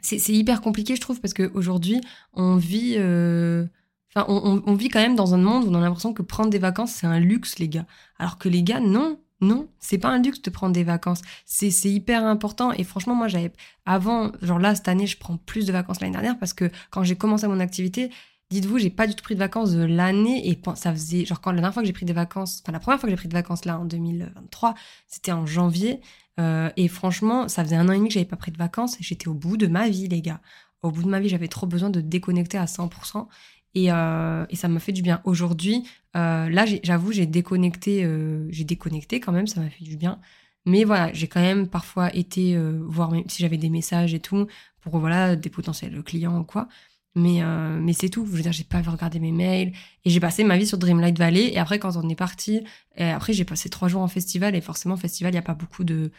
c'est 0.00 0.32
hyper 0.32 0.60
compliqué, 0.60 0.96
je 0.96 1.00
trouve, 1.00 1.20
parce 1.20 1.34
qu'aujourd'hui, 1.34 2.00
on 2.34 2.56
vit. 2.56 2.94
euh, 2.98 3.66
Enfin, 4.14 4.26
on, 4.28 4.74
vit 4.74 4.88
quand 4.88 5.00
même 5.00 5.16
dans 5.16 5.34
un 5.34 5.38
monde 5.38 5.64
où 5.64 5.70
on 5.70 5.74
a 5.74 5.80
l'impression 5.80 6.12
que 6.12 6.22
prendre 6.22 6.50
des 6.50 6.58
vacances, 6.58 6.92
c'est 6.92 7.06
un 7.06 7.18
luxe, 7.18 7.58
les 7.58 7.68
gars. 7.68 7.86
Alors 8.18 8.36
que 8.36 8.48
les 8.48 8.62
gars, 8.62 8.80
non, 8.80 9.18
non, 9.40 9.68
c'est 9.80 9.98
pas 9.98 10.08
un 10.08 10.20
luxe 10.20 10.42
de 10.42 10.50
prendre 10.50 10.74
des 10.74 10.84
vacances. 10.84 11.22
C'est 11.46 11.70
hyper 11.90 12.24
important. 12.24 12.72
Et 12.72 12.84
franchement, 12.84 13.14
moi, 13.14 13.28
j'avais. 13.28 13.52
Avant, 13.86 14.30
genre 14.42 14.58
là, 14.58 14.74
cette 14.74 14.88
année, 14.88 15.06
je 15.06 15.18
prends 15.18 15.36
plus 15.38 15.66
de 15.66 15.72
vacances 15.72 16.00
l'année 16.00 16.12
dernière 16.12 16.38
parce 16.38 16.52
que 16.52 16.70
quand 16.90 17.02
j'ai 17.04 17.16
commencé 17.16 17.46
mon 17.48 17.58
activité, 17.58 18.10
dites-vous, 18.50 18.78
j'ai 18.78 18.90
pas 18.90 19.06
du 19.06 19.14
tout 19.14 19.24
pris 19.24 19.34
de 19.34 19.40
vacances 19.40 19.72
de 19.72 19.82
l'année. 19.82 20.48
Et 20.48 20.60
ça 20.74 20.92
faisait. 20.92 21.24
Genre, 21.24 21.40
quand 21.40 21.50
la 21.50 21.56
dernière 21.56 21.72
fois 21.72 21.82
que 21.82 21.86
j'ai 21.86 21.94
pris 21.94 22.06
des 22.06 22.12
vacances. 22.12 22.60
Enfin, 22.62 22.72
la 22.72 22.80
première 22.80 23.00
fois 23.00 23.08
que 23.08 23.12
j'ai 23.12 23.16
pris 23.16 23.28
de 23.28 23.34
vacances 23.34 23.64
là, 23.64 23.78
en 23.78 23.86
2023, 23.86 24.74
c'était 25.08 25.32
en 25.32 25.46
janvier. 25.46 26.00
Euh, 26.38 26.70
et 26.76 26.88
franchement, 26.88 27.48
ça 27.48 27.64
faisait 27.64 27.76
un 27.76 27.88
an 27.88 27.92
et 27.92 27.96
demi 27.96 28.08
que 28.08 28.14
j'avais 28.14 28.26
pas 28.26 28.36
pris 28.36 28.52
de 28.52 28.58
vacances 28.58 28.96
j'étais 29.00 29.28
au 29.28 29.34
bout 29.34 29.56
de 29.56 29.66
ma 29.66 29.88
vie, 29.88 30.08
les 30.08 30.22
gars. 30.22 30.40
Au 30.82 30.90
bout 30.90 31.02
de 31.02 31.08
ma 31.08 31.20
vie, 31.20 31.28
j'avais 31.28 31.48
trop 31.48 31.66
besoin 31.66 31.90
de 31.90 32.00
déconnecter 32.00 32.58
à 32.58 32.64
100%. 32.64 33.28
Et, 33.74 33.90
euh, 33.90 34.44
et 34.50 34.56
ça 34.56 34.68
m'a 34.68 34.80
fait 34.80 34.92
du 34.92 35.02
bien. 35.02 35.20
Aujourd'hui, 35.24 35.84
euh, 36.16 36.48
là, 36.48 36.64
j'avoue, 36.82 37.12
j'ai 37.12 37.26
déconnecté, 37.26 38.04
euh, 38.04 38.46
j'ai 38.50 38.64
déconnecté 38.64 39.20
quand 39.20 39.32
même, 39.32 39.46
ça 39.46 39.60
m'a 39.60 39.70
fait 39.70 39.84
du 39.84 39.96
bien. 39.96 40.20
Mais 40.66 40.84
voilà, 40.84 41.12
j'ai 41.12 41.26
quand 41.26 41.40
même 41.40 41.68
parfois 41.68 42.14
été 42.14 42.54
euh, 42.54 42.80
voir 42.86 43.12
si 43.28 43.42
j'avais 43.42 43.56
des 43.56 43.70
messages 43.70 44.14
et 44.14 44.20
tout 44.20 44.46
pour 44.80 44.98
voilà 44.98 45.36
des 45.36 45.50
potentiels 45.50 46.02
clients 46.02 46.38
ou 46.40 46.44
quoi. 46.44 46.68
Mais 47.14 47.42
euh, 47.42 47.78
mais 47.80 47.92
c'est 47.92 48.08
tout. 48.08 48.24
Je 48.26 48.32
veux 48.32 48.42
dire, 48.42 48.52
j'ai 48.52 48.64
pas 48.64 48.80
regardé 48.80 49.18
mes 49.20 49.32
mails 49.32 49.72
et 50.04 50.10
j'ai 50.10 50.20
passé 50.20 50.44
ma 50.44 50.56
vie 50.56 50.66
sur 50.66 50.78
Dreamlight 50.78 51.18
Valley. 51.18 51.52
Et 51.52 51.58
après, 51.58 51.78
quand 51.78 51.96
on 51.96 52.08
est 52.08 52.14
parti, 52.14 52.64
après 52.96 53.32
j'ai 53.32 53.44
passé 53.44 53.68
trois 53.70 53.88
jours 53.88 54.02
en 54.02 54.08
festival 54.08 54.54
et 54.54 54.60
forcément 54.60 54.96
festival, 54.96 55.32
il 55.32 55.36
y 55.36 55.38
a 55.38 55.42
pas 55.42 55.54
beaucoup 55.54 55.84
de 55.84 56.10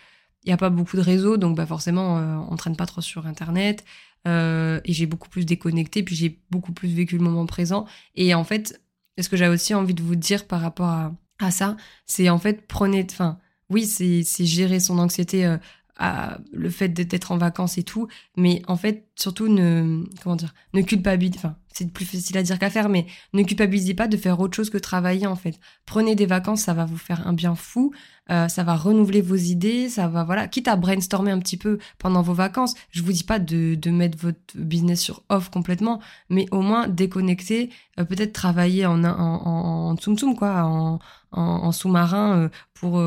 il 0.44 0.50
y 0.50 0.54
a 0.54 0.58
pas 0.58 0.70
beaucoup 0.70 0.98
de 0.98 1.02
réseaux, 1.02 1.38
donc 1.38 1.56
bah 1.56 1.66
forcément 1.66 2.18
euh, 2.18 2.38
on 2.50 2.56
traîne 2.56 2.76
pas 2.76 2.86
trop 2.86 3.02
sur 3.02 3.28
internet. 3.28 3.84
Euh, 4.28 4.80
et 4.86 4.94
j'ai 4.94 5.06
beaucoup 5.06 5.30
plus 5.30 5.46
déconnecté, 5.46 6.04
puis 6.04 6.16
j'ai 6.16 6.40
beaucoup 6.50 6.72
plus 6.72 6.90
vécu 6.90 7.18
le 7.18 7.24
moment 7.24 7.46
présent. 7.46 7.86
Et 8.16 8.34
en 8.34 8.44
fait, 8.44 8.82
ce 9.20 9.30
que 9.30 9.38
j'ai 9.38 9.48
aussi 9.48 9.74
envie 9.74 9.94
de 9.94 10.02
vous 10.02 10.16
dire 10.16 10.48
par 10.48 10.62
rapport 10.62 10.88
à, 10.88 11.14
à 11.40 11.52
ça, 11.52 11.78
c'est 12.06 12.30
en 12.30 12.40
fait, 12.40 12.68
prenez. 12.68 13.06
Enfin, 13.12 13.40
oui, 13.70 13.86
c'est 13.86 14.46
gérer 14.46 14.80
son 14.80 14.98
anxiété, 15.00 15.46
euh, 15.46 15.58
à 15.98 16.40
le 16.52 16.70
fait 16.70 16.90
d'être 16.90 17.10
d'être 17.10 17.32
en 17.32 17.38
vacances 17.38 17.78
et 17.78 17.84
tout, 17.84 18.08
mais 18.38 18.62
en 18.68 18.78
fait, 18.78 19.08
surtout 19.16 19.48
ne. 19.48 20.04
Comment 20.24 20.36
dire 20.36 20.54
Ne 20.74 20.82
culpabilisez. 20.82 21.38
Enfin, 21.40 21.58
c'est 21.74 21.92
plus 21.92 22.06
facile 22.06 22.38
à 22.38 22.44
dire 22.44 22.60
qu'à 22.60 22.70
faire, 22.70 22.90
mais 22.90 23.06
ne 23.34 23.44
culpabilisez 23.44 23.94
pas 23.94 24.08
de 24.08 24.18
faire 24.18 24.40
autre 24.40 24.56
chose 24.56 24.70
que 24.70 24.78
travailler, 24.78 25.28
en 25.28 25.36
fait. 25.36 25.60
Prenez 25.86 26.16
des 26.16 26.26
vacances, 26.26 26.62
ça 26.62 26.74
va 26.74 26.86
vous 26.86 26.98
faire 26.98 27.28
un 27.28 27.34
bien 27.34 27.56
fou. 27.56 27.92
Euh, 28.32 28.48
ça 28.48 28.64
va 28.64 28.76
renouveler 28.76 29.22
vos 29.22 29.36
idées, 29.36 29.90
ça 29.90 30.08
va 30.08 30.24
voilà, 30.24 30.48
quitte 30.48 30.70
à 30.70 30.78
brainstormer 30.78 31.32
un 31.32 31.40
petit 31.40 31.58
peu 31.58 31.78
pendant 31.98 32.22
vos 32.22 32.34
vacances. 32.34 32.74
Je 32.90 33.02
vous 33.02 33.12
dis 33.12 33.26
pas 33.26 33.38
de, 33.38 33.76
de 33.76 33.92
mettre 33.92 34.18
votre 34.18 34.40
business 34.56 35.02
sur 35.02 35.24
off 35.28 35.50
complètement, 35.50 36.00
mais 36.30 36.46
au 36.52 36.62
moins 36.62 36.88
déconnecter, 36.88 37.70
euh, 38.00 38.06
peut-être 38.06 38.32
travailler 38.32 38.86
en, 38.86 39.04
en, 39.04 39.10
en, 39.10 39.90
en 39.90 39.96
tsum 39.98 40.18
tsum, 40.18 40.36
quoi, 40.38 40.64
en, 40.64 41.00
en, 41.32 41.72
sous-marin 41.74 42.38
euh, 42.38 42.50
pour 42.74 43.02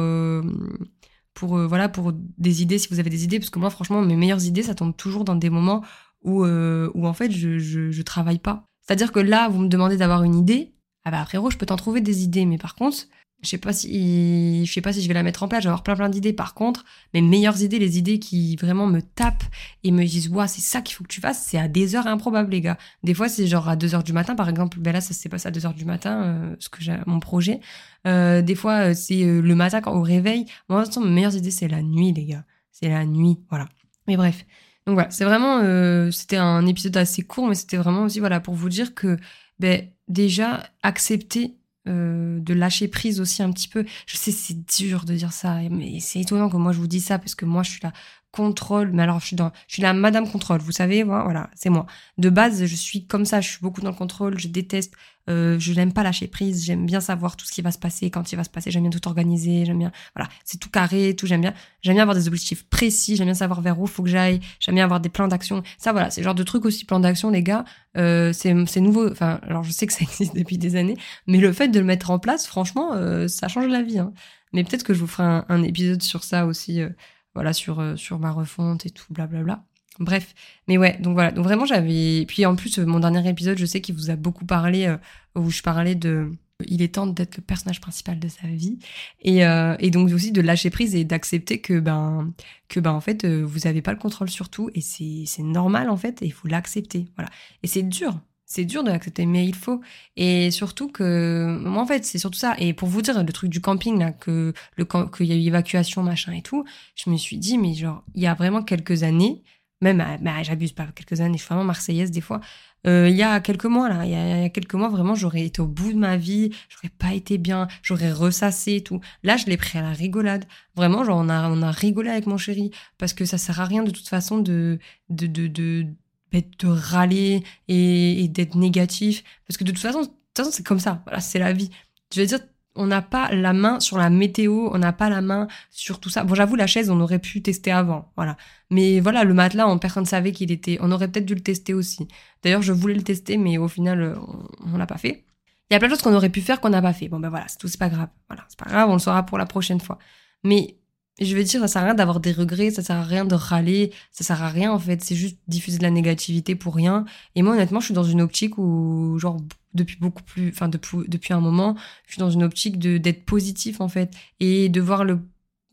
pour 1.32 1.58
voilà 1.66 1.88
pour 1.88 2.12
des 2.12 2.62
idées 2.62 2.78
si 2.78 2.88
vous 2.90 2.99
avez 2.99 3.11
des 3.11 3.25
idées 3.25 3.38
parce 3.38 3.50
que 3.50 3.58
moi 3.58 3.70
franchement 3.70 4.00
mes 4.02 4.16
meilleures 4.16 4.44
idées 4.44 4.62
ça 4.62 4.75
tombe 4.75 4.96
toujours 4.96 5.25
dans 5.25 5.35
des 5.35 5.50
moments 5.50 5.82
où 6.26 6.45
euh, 6.45 6.90
où 6.95 7.06
en 7.06 7.14
fait 7.14 7.30
je, 7.30 7.59
je 7.59 7.90
je 7.90 8.02
travaille 8.02 8.38
pas. 8.38 8.64
C'est-à-dire 8.87 9.12
que 9.12 9.21
là 9.21 9.49
vous 9.49 9.61
me 9.61 9.68
demandez 9.68 9.97
d'avoir 9.97 10.23
une 10.25 10.35
idée, 10.35 10.75
ah 11.04 11.11
bah 11.11 11.25
frérot 11.25 11.50
je 11.50 11.56
peux 11.56 11.66
t'en 11.66 11.76
trouver 11.76 12.02
des 12.02 12.23
idées, 12.23 12.45
mais 12.45 12.59
par 12.59 12.75
contre 12.75 13.06
je 13.42 13.50
sais 13.50 13.59
pas 13.59 13.73
si 13.73 14.64
je 14.64 14.73
sais 14.73 14.80
pas 14.80 14.92
si 14.92 15.02
je 15.02 15.09
vais 15.09 15.14
la 15.14 15.23
mettre 15.23 15.42
en 15.42 15.49
place, 15.49 15.62
je 15.62 15.68
avoir 15.68 15.83
plein 15.83 15.95
plein 15.95 16.09
d'idées. 16.09 16.33
Par 16.33 16.54
contre, 16.54 16.85
mes 17.14 17.21
meilleures 17.21 17.62
idées, 17.62 17.78
les 17.78 17.99
idées 17.99 18.18
qui 18.18 18.56
vraiment 18.56 18.87
me 18.87 19.00
tapent 19.02 19.45
et 19.85 19.92
me 19.92 20.04
disent 20.04 20.28
"Waouh, 20.30 20.49
c'est 20.49 20.62
ça 20.62 20.80
qu'il 20.80 20.97
faut 20.97 21.04
que 21.04 21.09
tu 21.09 21.21
fasses", 21.21 21.45
c'est 21.47 21.59
à 21.59 21.68
des 21.68 21.95
heures 21.97 22.06
improbables 22.06 22.50
les 22.50 22.62
gars. 22.62 22.78
Des 23.02 23.12
fois, 23.14 23.28
c'est 23.28 23.47
genre 23.47 23.68
à 23.68 23.76
2 23.76 23.95
heures 23.95 24.02
du 24.04 24.14
matin 24.14 24.35
par 24.35 24.49
exemple. 24.49 24.78
Ben 24.80 24.92
là, 24.92 25.00
ça 25.02 25.12
s'est 25.14 25.28
passé 25.28 25.49
à 25.49 25.50
2 25.50 25.66
heures 25.66 25.75
du 25.75 25.85
matin 25.85 26.23
euh, 26.25 26.56
ce 26.59 26.68
que 26.71 26.83
j'ai 26.83 26.97
mon 27.06 27.21
projet. 27.21 27.61
Euh, 28.06 28.42
des 28.42 28.54
fois, 28.54 28.90
euh, 28.90 28.95
c'est 28.95 29.23
euh, 29.25 29.40
le 29.40 29.54
matin 29.54 29.80
quand 29.80 29.92
au 29.95 30.02
réveil. 30.02 30.47
Moi, 30.68 30.85
façon, 30.85 31.00
mes 31.00 31.11
meilleures 31.11 31.37
idées, 31.37 31.50
c'est 31.50 31.68
la 31.68 31.83
nuit 31.83 32.12
les 32.12 32.25
gars. 32.25 32.45
C'est 32.71 32.88
la 32.88 33.04
nuit, 33.04 33.38
voilà. 33.50 33.66
Mais 34.06 34.16
bref. 34.16 34.45
Donc 34.87 34.95
voilà, 34.95 35.11
c'est 35.11 35.25
vraiment 35.25 35.61
euh, 35.62 36.11
c'était 36.11 36.37
un 36.37 36.64
épisode 36.66 36.97
assez 36.97 37.23
court 37.23 37.49
mais 37.49 37.55
c'était 37.57 37.76
vraiment 37.76 38.05
aussi 38.05 38.21
voilà 38.21 38.38
pour 38.40 38.55
vous 38.55 38.69
dire 38.69 38.95
que 38.95 39.16
ben 39.59 39.88
déjà 40.09 40.62
accepter 40.83 41.57
euh, 41.88 42.40
de 42.40 42.52
lâcher 42.52 42.88
prise 42.88 43.21
aussi 43.21 43.45
un 43.45 43.52
petit 43.52 43.69
peu. 43.69 43.85
Je 44.07 44.16
sais, 44.16 44.33
c'est 44.33 44.66
dur 44.76 45.05
de 45.05 45.14
dire 45.14 45.33
ça, 45.33 45.61
mais 45.71 46.00
c'est 46.00 46.21
étonnant 46.21 46.49
que 46.49 46.57
moi 46.57 46.73
je 46.73 46.78
vous 46.78 46.88
dis 46.88 47.00
ça 47.00 47.21
parce 47.21 47.37
que 47.37 47.45
moi 47.45 47.62
je 47.62 47.71
suis 47.71 47.81
la 47.81 47.93
contrôle. 48.33 48.90
Mais 48.92 49.02
alors 49.02 49.21
je 49.21 49.26
suis 49.26 49.37
dans, 49.37 49.52
je 49.68 49.75
suis 49.75 49.83
la 49.83 49.92
Madame 49.92 50.30
contrôle. 50.30 50.61
Vous 50.61 50.73
savez, 50.73 51.02
voilà, 51.02 51.50
c'est 51.54 51.71
moi. 51.71 51.87
De 52.18 52.30
base, 52.30 52.64
je 52.64 52.76
suis 52.76 53.06
comme 53.06 53.25
ça. 53.25 53.40
Je 53.40 53.49
suis 53.49 53.61
beaucoup 53.61 53.80
dans 53.80 53.90
le 53.90 53.97
contrôle. 53.97 54.38
Je 54.38 54.49
déteste. 54.49 54.95
Euh, 55.28 55.59
je 55.59 55.73
n'aime 55.73 55.92
pas 55.92 56.02
lâcher 56.02 56.28
prise. 56.28 56.64
J'aime 56.64 56.87
bien 56.87 57.00
savoir 57.00 57.37
tout 57.37 57.45
ce 57.47 57.52
qui 57.52 57.62
va 57.62 57.73
se 57.73 57.78
passer, 57.78 58.11
quand 58.11 58.33
il 58.33 58.37
va 58.37 58.45
se 58.45 58.50
passer. 58.50 58.71
J'aime 58.71 58.83
bien 58.83 58.90
tout 58.90 59.06
organiser. 59.09 59.64
J'aime 59.64 59.78
bien, 59.78 59.92
voilà, 60.14 60.30
c'est 60.45 60.59
tout 60.59 60.71
carré, 60.71 61.14
tout. 61.16 61.26
J'aime 61.26 61.40
bien. 61.40 61.54
J'aime 61.83 61.95
bien 61.95 62.02
avoir 62.02 62.16
des 62.16 62.28
objectifs 62.28 62.64
précis. 62.68 63.16
J'aime 63.16 63.26
bien 63.26 63.35
savoir 63.35 63.61
vers 63.61 63.80
où 63.80 63.87
faut 63.87 64.02
que 64.02 64.09
j'aille. 64.09 64.40
J'aime 64.61 64.76
bien 64.76 64.85
avoir 64.85 65.00
des 65.00 65.09
plans 65.09 65.28
d'action. 65.28 65.62
Ça, 65.78 65.92
voilà, 65.92 66.11
c'est 66.11 66.21
le 66.21 66.25
genre 66.26 66.35
de 66.35 66.45
truc 66.45 66.64
aussi. 66.64 66.85
Plan 66.85 67.00
d'action, 67.00 67.30
les 67.30 67.42
gars. 67.42 67.64
Euh, 67.97 68.33
c'est 68.33 68.54
c'est 68.66 68.80
nouveau. 68.80 69.11
Enfin, 69.11 69.40
alors 69.42 69.64
je 69.64 69.73
sais 69.73 69.87
que 69.87 69.92
ça 69.92 70.00
existe 70.02 70.37
depuis 70.37 70.59
des 70.59 70.76
années, 70.76 70.97
mais 71.26 71.38
le 71.38 71.52
fait 71.52 71.68
de 71.68 71.78
le 71.78 71.85
mettre 71.85 72.11
en 72.11 72.18
place, 72.18 72.47
franchement, 72.47 72.92
euh, 72.95 73.28
ça 73.28 73.49
change 73.49 73.66
la 73.66 73.83
vie. 73.83 73.99
Hein. 73.99 74.12
Mais 74.52 74.64
peut-être 74.64 74.85
que 74.85 74.95
je 74.95 75.00
vous 75.00 75.06
ferai 75.06 75.25
un, 75.25 75.45
un 75.49 75.62
épisode 75.62 76.02
sur 76.02 76.25
ça 76.25 76.47
aussi, 76.47 76.80
euh, 76.80 76.90
voilà, 77.37 77.52
sur 77.52 77.78
euh, 77.81 77.95
sur 77.97 78.19
ma 78.19 78.33
refonte 78.33 78.87
et 78.87 78.90
tout, 78.90 79.07
blablabla. 79.11 79.62
Bref, 79.99 80.35
mais 80.69 80.76
ouais, 80.76 80.99
donc 81.00 81.14
voilà, 81.14 81.31
donc 81.31 81.45
vraiment 81.45 81.64
j'avais. 81.64 82.25
Puis 82.26 82.45
en 82.45 82.57
plus, 82.57 82.78
mon 82.78 83.00
dernier 83.00 83.28
épisode, 83.28 83.59
je 83.59 83.64
sais 83.64 83.81
qu'il 83.81 83.95
vous 83.95 84.11
a 84.11 84.16
beaucoup 84.16 84.45
parlé, 84.45 84.87
euh, 84.87 84.97
où 85.35 85.50
je 85.50 85.62
parlais 85.62 85.95
de. 85.95 86.33
Il 86.66 86.81
est 86.81 86.95
temps 86.95 87.07
d'être 87.07 87.37
le 87.37 87.43
personnage 87.43 87.81
principal 87.83 88.19
de 88.19 88.28
sa 88.28 88.47
vie, 88.49 88.78
et, 89.21 89.45
euh, 89.47 89.76
et 89.78 89.90
donc 89.90 90.11
aussi 90.11 90.33
de 90.33 90.40
lâcher 90.40 90.71
prise 90.71 90.95
et 90.95 91.05
d'accepter 91.05 91.61
que 91.61 91.81
ben 91.81 92.33
que 92.69 92.81
ben 92.81 92.93
en 92.93 93.00
fait 93.00 93.25
euh, 93.25 93.43
vous 93.45 93.66
avez 93.66 93.83
pas 93.83 93.93
le 93.93 93.99
contrôle 93.99 94.31
sur 94.31 94.49
tout 94.49 94.71
et 94.75 94.81
c'est 94.81 95.25
c'est 95.26 95.43
normal 95.43 95.90
en 95.90 95.99
fait 95.99 96.23
et 96.23 96.26
il 96.26 96.33
faut 96.33 96.49
l'accepter, 96.49 97.07
voilà. 97.16 97.31
Et 97.62 97.66
c'est 97.66 97.83
dur, 97.83 98.19
c'est 98.47 98.65
dur 98.65 98.85
de 98.85 98.91
l'accepter, 98.91 99.26
mais 99.26 99.45
il 99.47 99.55
faut. 99.55 99.81
Et 100.17 100.50
surtout 100.50 100.88
que, 100.88 101.59
moi, 101.62 101.83
en 101.83 101.87
fait, 101.87 102.05
c'est 102.05 102.19
surtout 102.19 102.38
ça. 102.38 102.55
Et 102.59 102.73
pour 102.73 102.88
vous 102.88 103.03
dire, 103.03 103.23
le 103.23 103.33
truc 103.33 103.50
du 103.50 103.61
camping, 103.61 103.99
là, 103.99 104.12
que 104.12 104.55
le 104.76 104.85
qu'il 104.85 105.26
y 105.26 105.33
a 105.33 105.35
eu 105.37 105.41
évacuation, 105.49 106.03
machin 106.03 106.33
et 106.33 106.43
tout, 106.43 106.65
je 106.95 107.11
me 107.11 107.17
suis 107.17 107.38
dit, 107.38 107.59
mais 107.59 107.75
genre, 107.75 108.05
il 108.15 108.23
y 108.23 108.26
a 108.26 108.35
vraiment 108.35 108.62
quelques 108.62 109.03
années, 109.03 109.43
même, 109.83 110.00
ah, 110.00 110.17
bah, 110.21 110.43
j'abuse 110.43 110.73
pas, 110.73 110.87
quelques 110.95 111.21
années, 111.21 111.37
je 111.37 111.43
suis 111.43 111.49
vraiment 111.49 111.65
marseillaise 111.65 112.11
des 112.11 112.21
fois. 112.21 112.41
Euh, 112.87 113.09
il 113.11 113.17
y 113.17 113.23
a 113.23 113.41
quelques 113.41 113.65
mois, 113.65 113.88
là, 113.88 114.05
il 114.05 114.12
y 114.12 114.45
a, 114.45 114.49
quelques 114.49 114.75
mois, 114.75 114.88
vraiment, 114.88 115.15
j'aurais 115.17 115.45
été 115.45 115.61
au 115.61 115.67
bout 115.67 115.93
de 115.93 115.99
ma 115.99 116.17
vie, 116.17 116.50
j'aurais 116.69 116.93
pas 116.99 117.15
été 117.15 117.37
bien, 117.37 117.67
j'aurais 117.83 118.12
ressassé 118.12 118.76
et 118.76 118.83
tout. 118.83 119.00
Là, 119.25 119.37
je 119.37 119.47
l'ai 119.47 119.57
pris 119.57 119.79
à 119.79 119.83
la 119.83 119.91
rigolade. 119.91 120.45
Vraiment, 120.76 121.05
genre, 121.05 121.19
on 121.19 121.29
a, 121.29 121.50
on 121.50 121.62
a 121.62 121.71
rigolé 121.73 122.11
avec 122.11 122.26
mon 122.26 122.38
chéri, 122.38 122.71
parce 122.97 123.12
que 123.12 123.25
ça 123.25 123.38
sert 123.38 123.61
à 123.61 123.65
rien 123.65 123.83
de 123.83 123.91
toute 123.91 124.09
façon 124.09 124.38
de, 124.38 124.79
de, 125.11 125.26
de, 125.26 125.87
de 126.33 126.68
râler 126.68 127.42
et, 127.68 128.28
d'être 128.28 128.56
négatif. 128.56 129.25
Parce 129.47 129.56
que 129.56 129.64
de 129.64 129.73
toute 129.73 129.80
façon, 129.80 130.02
façon 130.37 130.50
c'est 130.52 130.66
comme 130.66 130.80
ça. 130.80 131.02
Voilà, 131.04 131.21
c'est 131.21 131.38
la 131.38 131.52
vie. 131.52 131.71
Je 132.14 132.21
veux 132.21 132.26
dire, 132.26 132.40
on 132.75 132.87
n'a 132.87 133.02
pas 133.02 133.33
la 133.33 133.52
main 133.52 133.80
sur 133.80 133.97
la 133.97 134.11
météo, 134.11 134.68
on 134.73 134.78
n'a 134.78 134.92
pas 134.92 135.09
la 135.09 135.23
main 135.23 135.49
sur 135.71 135.99
tout 135.99 136.11
ça. 136.11 136.25
Bon, 136.25 136.35
j'avoue, 136.35 136.56
la 136.56 136.66
chaise, 136.66 136.90
on 136.90 137.00
aurait 137.00 137.18
pu 137.18 137.42
tester 137.42 137.73
avant. 137.73 138.12
Voilà. 138.16 138.37
Mais 138.71 139.00
voilà, 139.00 139.25
le 139.25 139.35
matelas, 139.35 139.66
on, 139.66 139.78
personne 139.78 140.02
ne 140.02 140.09
savait 140.09 140.33
qu'il 140.33 140.52
était. 140.52 140.78
On 140.80 140.92
aurait 140.92 141.09
peut-être 141.09 141.26
dû 141.26 141.35
le 141.35 141.40
tester 141.40 141.75
aussi. 141.75 142.06
D'ailleurs, 142.42 142.62
je 142.62 142.73
voulais 142.73 142.95
le 142.95 143.02
tester, 143.02 143.38
mais 143.38 143.59
au 143.59 143.68
final, 143.68 144.18
on, 144.21 144.75
on 144.75 144.76
l'a 144.76 144.87
pas 144.87 144.99
fait. 144.99 145.25
Il 145.71 145.75
y 145.75 145.76
a 145.76 145.78
plein 145.78 145.88
de 145.88 145.95
choses 145.95 146.02
qu'on 146.02 146.14
aurait 146.14 146.30
pu 146.30 146.42
faire 146.42 146.61
qu'on 146.61 146.71
n'a 146.71 146.83
pas 146.83 146.92
fait. 146.92 147.09
Bon, 147.09 147.18
ben 147.18 147.28
voilà, 147.28 147.49
c'est 147.49 147.59
tout, 147.59 147.68
c'est 147.68 147.78
pas 147.78 147.88
grave. 147.88 148.09
Voilà, 148.28 148.45
c'est 148.49 148.59
pas 148.59 148.71
grave, 148.71 148.88
on 148.88 148.95
le 148.95 148.99
saura 148.99 149.25
pour 149.25 149.38
la 149.38 149.47
prochaine 149.47 149.80
fois. 149.80 149.99
Mais 150.45 150.76
je 151.20 151.35
veux 151.35 151.44
dire, 151.44 151.61
ça 151.61 151.68
sert 151.68 151.82
à 151.82 151.85
rien 151.87 151.94
d'avoir 151.94 152.20
des 152.20 152.32
regrets, 152.32 152.70
ça 152.70 152.82
sert 152.82 152.96
à 152.96 153.02
rien 153.02 153.25
de 153.25 153.35
râler, 153.35 153.92
ça 154.12 154.25
sert 154.25 154.42
à 154.42 154.49
rien 154.49 154.73
en 154.73 154.78
fait. 154.78 155.02
C'est 155.02 155.14
juste 155.14 155.38
diffuser 155.49 155.78
de 155.78 155.82
la 155.82 155.90
négativité 155.90 156.54
pour 156.54 156.75
rien. 156.75 157.04
Et 157.35 157.42
moi, 157.42 157.54
honnêtement, 157.54 157.80
je 157.80 157.87
suis 157.87 157.94
dans 157.94 158.04
une 158.04 158.20
optique 158.20 158.58
où, 158.58 159.18
genre, 159.18 159.38
depuis 159.75 159.96
beaucoup 159.99 160.23
plus, 160.23 160.50
enfin, 160.50 160.68
depuis, 160.68 160.99
depuis 161.08 161.32
un 161.32 161.40
moment, 161.40 161.76
je 162.06 162.12
suis 162.12 162.20
dans 162.20 162.30
une 162.30 162.42
optique 162.42 162.78
de 162.78 162.99
d'être 162.99 163.25
positif 163.25 163.80
en 163.80 163.88
fait 163.88 164.14
et 164.40 164.68
de 164.68 164.80
voir 164.80 165.04
le, 165.04 165.20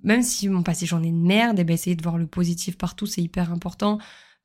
même 0.03 0.23
si 0.23 0.49
mon 0.49 0.63
passé 0.63 0.85
j'en 0.85 1.03
ai 1.03 1.11
de 1.11 1.15
merde, 1.15 1.59
et 1.59 1.63
ben 1.63 1.73
essayer 1.73 1.95
de 1.95 2.03
voir 2.03 2.17
le 2.17 2.27
positif 2.27 2.77
partout, 2.77 3.05
c'est 3.05 3.21
hyper 3.21 3.51
important 3.51 3.99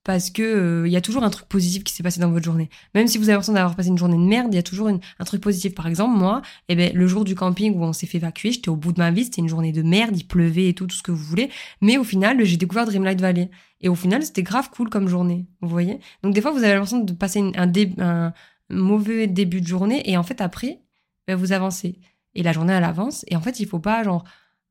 parce 0.08 0.30
que 0.30 0.42
euh, 0.42 0.88
il 0.88 0.90
y 0.90 0.96
a 0.96 1.02
toujours 1.02 1.22
un 1.22 1.28
truc 1.28 1.48
positif 1.48 1.84
qui 1.84 1.92
s'est 1.92 2.02
passé 2.02 2.18
dans 2.18 2.30
votre 2.30 2.46
journée. 2.46 2.70
Même 2.94 3.08
si 3.08 3.18
vous 3.18 3.24
avez 3.24 3.32
l'impression 3.32 3.52
d'avoir 3.52 3.76
passé 3.76 3.90
une 3.90 3.98
journée 3.98 4.16
de 4.16 4.22
merde, 4.22 4.48
il 4.50 4.56
y 4.56 4.58
a 4.58 4.62
toujours 4.62 4.88
un 4.88 5.24
truc 5.26 5.42
positif. 5.42 5.74
Par 5.74 5.86
exemple, 5.86 6.16
moi, 6.16 6.40
eh 6.70 6.76
ben, 6.76 6.90
le 6.94 7.06
jour 7.06 7.24
du 7.24 7.34
camping 7.34 7.76
où 7.76 7.84
on 7.84 7.92
s'est 7.92 8.06
fait 8.06 8.16
évacuer, 8.16 8.52
j'étais 8.52 8.70
au 8.70 8.76
bout 8.76 8.94
de 8.94 9.00
ma 9.00 9.10
vie, 9.10 9.24
c'était 9.24 9.42
une 9.42 9.50
journée 9.50 9.70
de 9.70 9.82
merde, 9.82 10.16
il 10.16 10.26
pleuvait 10.26 10.70
et 10.70 10.72
tout, 10.72 10.86
tout 10.86 10.96
ce 10.96 11.02
que 11.02 11.10
vous 11.10 11.22
voulez. 11.22 11.50
Mais 11.82 11.98
au 11.98 12.04
final, 12.04 12.42
j'ai 12.42 12.56
découvert 12.56 12.86
Dreamlight 12.86 13.20
Valley. 13.20 13.50
Et 13.82 13.90
au 13.90 13.94
final, 13.94 14.22
c'était 14.22 14.42
grave 14.42 14.70
cool 14.70 14.88
comme 14.88 15.08
journée. 15.08 15.44
Vous 15.60 15.68
voyez 15.68 16.00
Donc 16.22 16.32
des 16.32 16.40
fois, 16.40 16.52
vous 16.52 16.64
avez 16.64 16.72
l'impression 16.72 17.00
de 17.00 17.12
passer 17.12 17.42
un 17.58 18.32
mauvais 18.70 19.26
début 19.26 19.60
de 19.60 19.66
journée 19.66 20.10
et 20.10 20.16
en 20.16 20.22
fait, 20.22 20.40
après, 20.40 20.80
ben, 21.26 21.36
vous 21.36 21.52
avancez. 21.52 22.00
Et 22.34 22.42
la 22.42 22.52
journée, 22.52 22.72
elle 22.72 22.84
avance. 22.84 23.26
Et 23.28 23.36
en 23.36 23.42
fait, 23.42 23.60
il 23.60 23.66
faut 23.66 23.78
pas, 23.78 24.02
genre, 24.04 24.24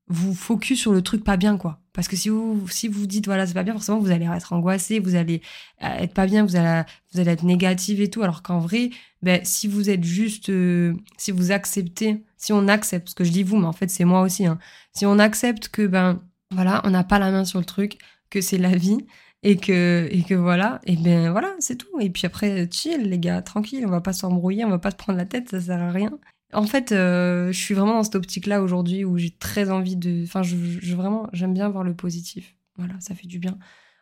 vous 0.10 0.34
focus 0.34 0.80
sur 0.80 0.94
le 0.94 1.02
truc 1.02 1.24
pas 1.24 1.38
bien, 1.38 1.58
quoi. 1.58 1.80
Parce 1.94 2.08
que 2.08 2.16
si 2.16 2.30
vous 2.30 2.68
si 2.70 2.88
vous 2.88 3.08
dites 3.08 3.26
voilà 3.26 3.48
c'est 3.48 3.56
pas 3.56 3.64
bien, 3.64 3.74
forcément 3.74 4.00
vous 4.00 4.12
allez 4.12 4.28
être 4.28 4.54
angoissé, 4.54 5.00
vous 5.00 5.16
allez 5.16 5.42
euh, 5.84 5.98
être 5.98 6.14
pas 6.14 6.28
bien, 6.28 6.46
vous 6.46 6.56
allez 6.56 6.86
être 7.16 7.44
négative 7.44 8.02
et 8.02 8.10
tout. 8.10 8.22
Alors 8.22 8.44
qu'en 8.44 8.60
vrai, 8.60 8.92
ben 9.24 9.42
si 9.44 9.68
vous 9.68 9.90
êtes 9.90 10.04
juste, 10.04 10.50
euh, 10.50 10.94
si 11.18 11.32
vous 11.32 11.52
acceptez, 11.52 12.24
si 12.38 12.54
on 12.54 12.68
accepte, 12.68 13.10
ce 13.10 13.16
que 13.16 13.24
je 13.24 13.32
dis 13.32 13.44
vous, 13.44 13.58
mais 13.58 13.66
en 13.66 13.74
fait 13.74 13.90
c'est 13.90 14.06
moi 14.06 14.22
aussi. 14.22 14.46
Hein, 14.46 14.60
si 14.94 15.08
on 15.08 15.18
accepte 15.18 15.70
que 15.70 15.88
ben 15.88 16.22
voilà, 16.52 16.82
on 16.86 16.92
n'a 16.92 17.04
pas 17.04 17.20
la 17.20 17.32
main 17.32 17.46
sur 17.46 17.60
le 17.60 17.66
truc, 17.66 17.98
que 18.30 18.42
c'est 18.42 18.60
la 18.60 18.76
vie 18.76 19.00
et 19.44 19.58
que 19.58 20.08
et 20.12 20.24
que 20.24 20.36
voilà, 20.36 20.80
et 20.86 20.96
ben 20.98 21.32
voilà 21.32 21.56
c'est 21.60 21.78
tout. 21.78 22.00
Et 22.00 22.12
puis 22.12 22.28
après 22.28 22.70
chill 22.72 23.10
les 23.10 23.20
gars, 23.20 23.42
tranquille, 23.42 23.86
on 23.88 23.90
va 23.90 24.02
pas 24.02 24.14
s'embrouiller, 24.14 24.66
on 24.66 24.70
va 24.70 24.80
pas 24.80 24.92
se 24.92 24.98
prendre 24.98 25.18
la 25.18 25.26
tête, 25.26 25.50
ça 25.50 25.60
sert 25.62 25.82
à 25.82 25.92
rien. 25.92 26.12
En 26.54 26.66
fait, 26.66 26.92
euh, 26.92 27.52
je 27.52 27.60
suis 27.60 27.74
vraiment 27.74 27.94
dans 27.96 28.04
cette 28.04 28.16
optique-là 28.16 28.62
aujourd'hui 28.62 29.04
où 29.04 29.18
j'ai 29.18 29.32
très 29.32 29.70
envie 29.70 29.98
de. 29.98 30.24
Enfin, 30.24 30.44
je, 30.44 30.56
je 30.56 30.96
vraiment, 30.96 31.28
j'aime 31.34 31.54
bien 31.54 31.68
voir 31.70 31.84
le 31.84 31.94
positif. 31.94 32.56
Voilà, 32.78 32.94
ça 33.00 33.16
fait 33.16 33.28
du 33.28 33.40
bien 33.40 33.58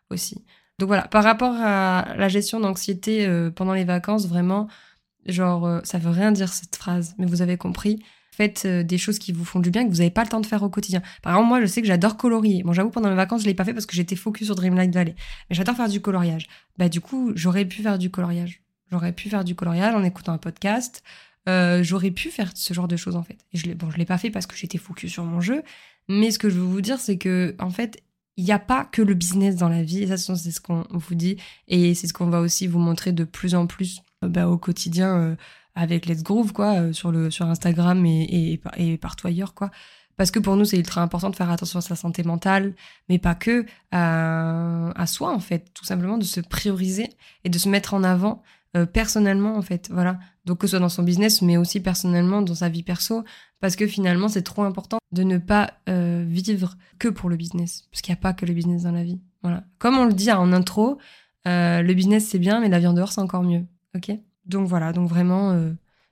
aussi. 0.09 0.45
Donc 0.77 0.87
voilà, 0.87 1.07
par 1.07 1.23
rapport 1.23 1.55
à 1.55 2.15
la 2.17 2.27
gestion 2.27 2.59
d'anxiété 2.59 3.25
euh, 3.25 3.49
pendant 3.49 3.73
les 3.73 3.85
vacances, 3.85 4.27
vraiment, 4.27 4.67
genre, 5.25 5.65
euh, 5.65 5.79
ça 5.83 5.97
veut 5.97 6.11
rien 6.11 6.31
dire 6.31 6.49
cette 6.49 6.75
phrase, 6.75 7.15
mais 7.17 7.25
vous 7.25 7.41
avez 7.41 7.57
compris. 7.57 8.03
Faites 8.31 8.67
des 8.67 8.97
choses 8.97 9.17
qui 9.17 9.31
vous 9.31 9.45
font 9.45 9.61
du 9.61 9.71
bien 9.71 9.85
que 9.85 9.89
vous 9.89 9.99
n'avez 9.99 10.11
pas 10.11 10.23
le 10.23 10.27
temps 10.27 10.41
de 10.41 10.45
faire 10.45 10.61
au 10.61 10.69
quotidien. 10.69 11.01
Par 11.23 11.31
exemple, 11.31 11.47
moi, 11.47 11.61
je 11.61 11.67
sais 11.67 11.81
que 11.81 11.87
j'adore 11.87 12.17
colorier. 12.17 12.63
Bon, 12.63 12.73
j'avoue, 12.73 12.89
pendant 12.89 13.09
les 13.09 13.15
vacances, 13.15 13.43
je 13.43 13.47
l'ai 13.47 13.53
pas 13.53 13.63
fait 13.63 13.73
parce 13.73 13.85
que 13.85 13.95
j'étais 13.95 14.17
focus 14.17 14.47
sur 14.47 14.55
Dreamlight 14.55 14.93
Valley. 14.93 15.15
Mais 15.49 15.55
j'adore 15.55 15.77
faire 15.77 15.87
du 15.87 16.01
coloriage. 16.01 16.47
Bah, 16.77 16.89
du 16.89 16.99
coup, 16.99 17.31
j'aurais 17.33 17.63
pu 17.63 17.81
faire 17.81 17.97
du 17.97 18.11
coloriage. 18.11 18.61
J'aurais 18.91 19.13
pu 19.13 19.29
faire 19.29 19.45
du 19.45 19.55
coloriage 19.55 19.95
en 19.95 20.03
écoutant 20.03 20.33
un 20.33 20.37
podcast, 20.37 21.01
euh, 21.47 21.83
j'aurais 21.83 22.11
pu 22.11 22.29
faire 22.29 22.51
ce 22.55 22.73
genre 22.73 22.87
de 22.87 22.95
choses 22.95 23.15
en 23.15 23.23
fait. 23.23 23.37
Et 23.53 23.57
je 23.57 23.67
l'ai, 23.67 23.75
bon, 23.75 23.91
je 23.91 23.97
l'ai 23.97 24.05
pas 24.05 24.17
fait 24.17 24.31
parce 24.31 24.47
que 24.47 24.55
j'étais 24.55 24.77
focus 24.77 25.11
sur 25.11 25.23
mon 25.23 25.41
jeu, 25.41 25.63
mais 26.07 26.31
ce 26.31 26.39
que 26.39 26.49
je 26.49 26.55
veux 26.55 26.65
vous 26.65 26.81
dire, 26.81 26.99
c'est 26.99 27.17
que 27.17 27.55
en 27.59 27.69
fait, 27.69 28.01
il 28.37 28.43
n'y 28.43 28.51
a 28.51 28.59
pas 28.59 28.85
que 28.85 29.01
le 29.01 29.13
business 29.13 29.55
dans 29.55 29.69
la 29.69 29.83
vie. 29.83 30.03
Et 30.03 30.07
ça, 30.07 30.17
c'est 30.17 30.51
ce 30.51 30.59
qu'on 30.59 30.85
vous 30.91 31.15
dit, 31.15 31.37
et 31.67 31.93
c'est 31.95 32.07
ce 32.07 32.13
qu'on 32.13 32.29
va 32.29 32.41
aussi 32.41 32.67
vous 32.67 32.79
montrer 32.79 33.11
de 33.11 33.23
plus 33.23 33.55
en 33.55 33.67
plus 33.67 34.01
euh, 34.23 34.29
bah, 34.29 34.47
au 34.47 34.57
quotidien 34.57 35.17
euh, 35.17 35.35
avec 35.75 36.05
Let's 36.07 36.23
Groove, 36.23 36.53
quoi, 36.53 36.93
sur 36.93 37.11
le 37.11 37.29
sur 37.31 37.47
Instagram 37.47 38.05
et, 38.05 38.59
et, 38.77 38.97
partout 38.97 39.27
ailleurs, 39.27 39.53
quoi. 39.53 39.71
Parce 40.17 40.31
que 40.31 40.39
pour 40.39 40.55
nous, 40.55 40.63
c'est 40.63 40.77
ultra 40.77 41.01
important 41.01 41.29
de 41.29 41.35
faire 41.35 41.51
attention 41.51 41.79
à 41.79 41.81
sa 41.81 41.97
santé 41.97 42.23
mentale, 42.23 42.73
mais 43.09 43.19
pas 43.19 43.35
que 43.35 43.65
à, 43.91 44.91
à 44.95 45.07
soi, 45.07 45.33
en 45.33 45.39
fait. 45.39 45.73
Tout 45.73 45.83
simplement 45.83 46.17
de 46.17 46.23
se 46.23 46.39
prioriser 46.39 47.09
et 47.43 47.49
de 47.49 47.57
se 47.57 47.67
mettre 47.67 47.93
en 47.93 48.03
avant 48.03 48.41
euh, 48.75 48.85
personnellement 48.85 49.55
en 49.55 49.61
fait 49.61 49.89
voilà. 49.91 50.19
Donc 50.45 50.59
que 50.59 50.67
ce 50.67 50.71
soit 50.71 50.79
dans 50.79 50.89
son 50.89 51.03
business 51.03 51.41
mais 51.41 51.57
aussi 51.57 51.79
personnellement 51.79 52.41
dans 52.41 52.55
sa 52.55 52.69
vie 52.69 52.83
perso. 52.83 53.23
Parce 53.61 53.75
que 53.75 53.87
finalement 53.87 54.27
c'est 54.27 54.41
trop 54.41 54.63
important 54.63 54.97
de 55.11 55.23
ne 55.23 55.37
pas 55.37 55.73
euh, 55.87 56.25
vivre 56.27 56.75
que 56.99 57.07
pour 57.07 57.29
le 57.29 57.37
business. 57.37 57.87
Parce 57.91 58.01
qu'il 58.01 58.11
n'y 58.11 58.19
a 58.19 58.21
pas 58.21 58.33
que 58.33 58.45
le 58.45 58.53
business 58.53 58.83
dans 58.83 58.91
la 58.91 59.03
vie. 59.03 59.21
Voilà. 59.43 59.63
Comme 59.79 59.97
on 59.97 60.05
le 60.05 60.13
dit 60.13 60.31
en 60.31 60.51
intro 60.51 60.97
euh, 61.47 61.83
le 61.83 61.93
business 61.93 62.27
c'est 62.27 62.39
bien 62.39 62.59
mais 62.59 62.69
la 62.69 62.79
vie 62.79 62.87
en 62.87 62.93
dehors 62.93 63.11
c'est 63.11 63.21
encore 63.21 63.43
mieux. 63.43 63.63
Ok? 63.95 64.11
Donc 64.45 64.67
voilà. 64.67 64.91
Donc 64.91 65.07
vraiment 65.09 65.57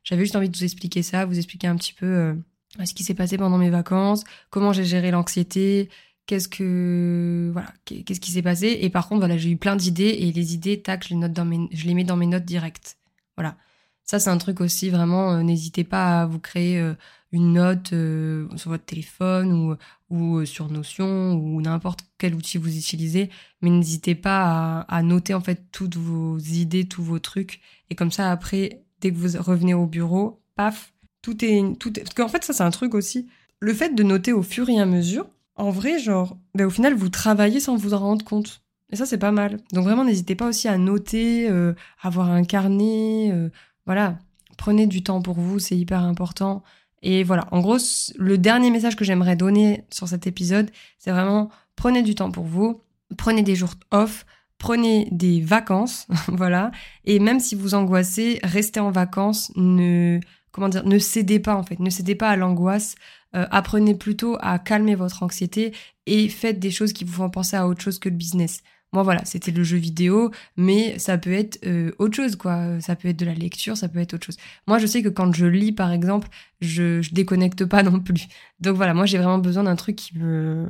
j'avais 0.04 0.24
juste 0.24 0.36
envie 0.36 0.50
de 0.50 0.56
vous 0.56 0.64
expliquer 0.64 1.04
ça 1.04 1.26
vous 1.26 1.38
expliquer 1.38 1.68
un 1.68 1.76
petit 1.76 1.94
peu 1.94 2.38
ce 2.84 2.94
qui 2.94 3.04
s'est 3.04 3.14
passé 3.14 3.38
pendant 3.38 3.58
mes 3.58 3.70
vacances 3.70 4.24
comment 4.50 4.74
j'ai 4.74 4.86
géré 4.86 5.12
l'anxiété 5.12 5.90
qu'est-ce 6.26 6.48
que 6.48 7.50
voilà 7.54 7.74
qu'est-ce 7.86 8.20
qui 8.20 8.32
s'est 8.32 8.42
passé. 8.42 8.78
Et 8.82 8.90
par 8.90 9.08
contre 9.08 9.20
voilà 9.20 9.38
j'ai 9.38 9.52
eu 9.52 9.58
plein 9.58 9.76
d'idées 9.76 10.18
et 10.20 10.32
les 10.32 10.54
idées 10.54 10.82
tac 10.82 11.04
je 11.04 11.10
les 11.10 11.16
note 11.16 11.34
dans 11.34 11.46
mes 11.46 11.68
je 11.72 11.86
les 11.86 11.94
mets 11.94 12.04
dans 12.04 12.18
mes 12.18 12.28
notes 12.28 12.46
directes. 12.46 12.98
Voilà. 13.38 13.58
Ça 14.04 14.20
c'est 14.20 14.30
un 14.30 14.38
truc 14.38 14.62
aussi 14.62 14.90
vraiment 14.90 15.34
euh, 15.34 15.44
n'hésitez 15.44 15.84
pas 15.84 16.22
à 16.22 16.26
vous 16.26 16.40
créer 16.40 16.80
euh, 16.80 16.94
une 17.32 17.54
note 17.54 17.94
euh, 17.94 18.48
sur 18.58 18.72
votre 18.72 18.86
téléphone 18.86 19.54
ou 19.54 19.76
ou 20.10 20.46
sur 20.46 20.70
Notion 20.70 21.34
ou 21.34 21.62
n'importe 21.62 22.02
quel 22.18 22.36
outil 22.36 22.58
vous 22.58 22.78
utilisez. 22.78 23.30
Mais 23.62 23.70
n'hésitez 23.70 24.16
pas 24.16 24.82
à, 24.88 24.98
à, 24.98 25.04
noter 25.04 25.34
en 25.34 25.42
fait 25.42 25.72
toutes 25.72 25.96
vos 25.96 26.38
idées 26.38 26.86
tous 26.88 27.04
vos 27.04 27.20
trucs. 27.20 27.62
Et 27.90 27.96
comme 27.96 28.12
ça 28.12 28.32
après 28.32 28.84
dès 29.02 29.12
que 29.12 29.18
vous 29.18 29.42
revenez 29.42 29.74
au 29.74 29.88
bureau 29.88 30.42
paf 30.56 30.94
tout 31.22 31.44
est 31.44 31.78
tout 31.80 32.00
est... 32.00 32.04
parce 32.04 32.14
qu'en 32.16 32.28
fait 32.30 32.44
ça 32.44 32.54
c'est 32.54 32.64
un 32.64 32.72
truc 32.72 32.94
aussi. 32.96 33.28
Le 33.60 33.74
fait 33.74 33.96
de 33.96 34.04
noter 34.04 34.34
au 34.34 34.44
fur 34.44 34.70
et 34.70 34.80
à 34.80 34.86
mesure 34.86 35.28
en 35.56 35.70
vrai, 35.70 36.00
genre, 36.00 36.38
ben, 36.56 36.66
au 36.66 36.70
final, 36.70 36.94
vous 36.94 37.10
travaillez 37.10 37.60
sans 37.60 37.76
vous 37.76 37.94
en 37.94 38.00
rendre 38.00 38.26
compte. 38.26 38.62
Et 38.92 38.96
ça, 38.96 39.06
c'est 39.06 39.18
pas 39.18 39.32
mal. 39.32 39.60
Donc 39.72 39.86
vraiment, 39.86 40.06
n'hésitez 40.06 40.36
pas 40.36 40.48
aussi 40.48 40.68
à 40.68 40.78
noter, 40.78 41.50
euh, 41.50 41.74
avoir 42.02 42.30
un 42.30 42.44
carnet. 42.44 43.32
Euh, 43.32 43.50
voilà, 43.86 44.20
prenez 44.58 44.88
du 44.88 45.04
temps 45.04 45.22
pour 45.22 45.36
vous, 45.36 45.60
c'est 45.60 45.78
hyper 45.78 46.02
important. 46.02 46.64
Et 47.02 47.24
voilà, 47.24 47.48
en 47.52 47.60
gros, 47.60 47.78
le 48.18 48.38
dernier 48.38 48.72
message 48.72 48.96
que 48.96 49.04
j'aimerais 49.04 49.36
donner 49.36 49.84
sur 49.92 50.08
cet 50.08 50.26
épisode, 50.26 50.72
c'est 50.98 51.12
vraiment 51.12 51.50
prenez 51.76 52.02
du 52.02 52.16
temps 52.16 52.32
pour 52.32 52.46
vous, 52.46 52.82
prenez 53.18 53.44
des 53.44 53.56
jours 53.56 53.74
off, 53.92 54.26
prenez 54.58 55.10
des 55.12 55.42
vacances, 55.42 56.08
voilà. 56.28 56.72
Et 57.04 57.20
même 57.20 57.40
si 57.40 57.56
vous 57.56 57.74
angoissez, 57.74 58.40
restez 58.44 58.80
en 58.80 58.92
vacances, 58.92 59.52
ne 59.56 60.20
comment 60.52 60.70
dire, 60.70 60.86
ne 60.86 61.00
cédez 61.00 61.40
pas 61.40 61.56
en 61.56 61.64
fait, 61.64 61.80
ne 61.80 61.90
cédez 61.90 62.16
pas 62.16 62.30
à 62.30 62.36
l'angoisse. 62.38 62.96
Euh, 63.36 63.48
apprenez 63.52 63.96
plutôt 63.96 64.38
à 64.42 64.60
calmer 64.60 64.96
votre 64.96 65.24
anxiété 65.24 65.74
et 66.06 66.30
faites 66.30 66.60
des 66.60 66.72
choses 66.72 66.94
qui 66.94 67.04
vous 67.04 67.14
font 67.14 67.30
penser 67.30 67.56
à 67.56 67.68
autre 67.68 67.82
chose 67.82 68.00
que 68.00 68.10
le 68.10 68.16
business. 68.16 68.62
Moi 68.94 69.02
voilà, 69.02 69.26
c'était 69.26 69.52
le 69.52 69.64
jeu 69.64 69.78
vidéo, 69.78 70.30
mais 70.56 71.00
ça 71.00 71.18
peut 71.18 71.34
être 71.34 71.60
euh, 71.66 71.92
autre 71.98 72.16
chose 72.16 72.36
quoi. 72.36 72.80
Ça 72.80 72.96
peut 72.96 73.08
être 73.08 73.18
de 73.18 73.26
la 73.26 73.34
lecture, 73.34 73.76
ça 73.76 73.90
peut 73.90 73.98
être 73.98 74.14
autre 74.14 74.28
chose. 74.28 74.38
Moi 74.68 74.78
je 74.78 74.86
sais 74.86 75.02
que 75.02 75.10
quand 75.10 75.34
je 75.34 75.48
lis 75.48 75.72
par 75.72 75.92
exemple, 75.92 76.28
je, 76.62 77.02
déconnecte 77.12 77.66
pas 77.66 77.82
non 77.82 78.00
plus. 78.00 78.28
Donc 78.60 78.76
voilà, 78.76 78.94
moi 78.94 79.08
j'ai 79.08 79.18
vraiment 79.18 79.40
besoin 79.40 79.64
d'un 79.64 79.76
truc 79.76 79.96
qui 79.96 80.18
me 80.18 80.68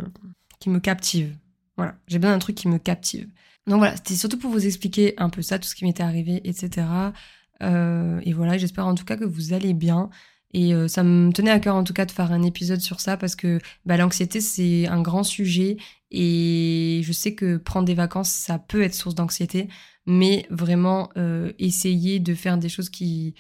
qui 0.60 0.69
me 0.69 0.80
captive. 0.80 1.36
Voilà, 1.76 1.95
j'ai 2.08 2.17
besoin 2.17 2.34
d'un 2.34 2.39
truc 2.39 2.56
qui 2.56 2.69
me 2.69 2.78
captive. 2.78 3.28
Donc 3.67 3.80
voilà, 3.80 3.95
c'était 3.97 4.15
surtout 4.15 4.38
pour 4.38 4.52
vous 4.52 4.65
expliquer 4.65 5.13
un 5.17 5.30
peu 5.30 5.41
ça, 5.41 5.60
tout 5.60 5.67
ce 5.67 5.76
qui 5.76 5.84
m'était 5.84 6.04
arrivé, 6.04 6.41
etc. 6.45 6.88
Euh, 7.62 8.19
et 8.23 8.34
voilà, 8.34 8.58
j'espère 8.58 8.88
en 8.88 8.95
tout 8.95 9.06
cas 9.06 9.17
que 9.17 9.26
vous 9.26 9.54
allez 9.54 9.73
bien. 9.73 10.10
Et 10.54 10.74
euh, 10.74 10.88
ça 10.88 11.04
me 11.04 11.32
tenait 11.32 11.52
à 11.52 11.60
cœur 11.60 11.76
en 11.76 11.84
tout 11.84 11.94
cas 11.94 12.06
de 12.06 12.12
faire 12.12 12.32
un 12.32 12.44
épisode 12.44 12.80
sur 12.80 13.00
ça 13.00 13.18
parce 13.18 13.36
que 13.36 13.60
bah, 13.86 13.98
l'anxiété 13.98 14.39
c'est 14.39 14.88
un 14.88 15.02
grand 15.02 15.24
sujet 15.24 15.78
et 16.12 17.02
je 17.04 17.12
sais 17.12 17.34
que 17.34 17.58
prendre 17.58 17.88
des 17.88 17.96
vacances 17.96 18.30
ça 18.30 18.60
peut 18.60 18.84
être 18.84 18.94
source 18.94 19.16
d'anxiété, 19.16 19.68
mais 20.06 20.46
vraiment 20.52 21.10
euh, 21.18 21.52
essayer 21.58 22.20
de 22.20 22.36
faire 22.36 22.58
des 22.60 22.70
choses 22.70 22.89
qui 22.89 23.34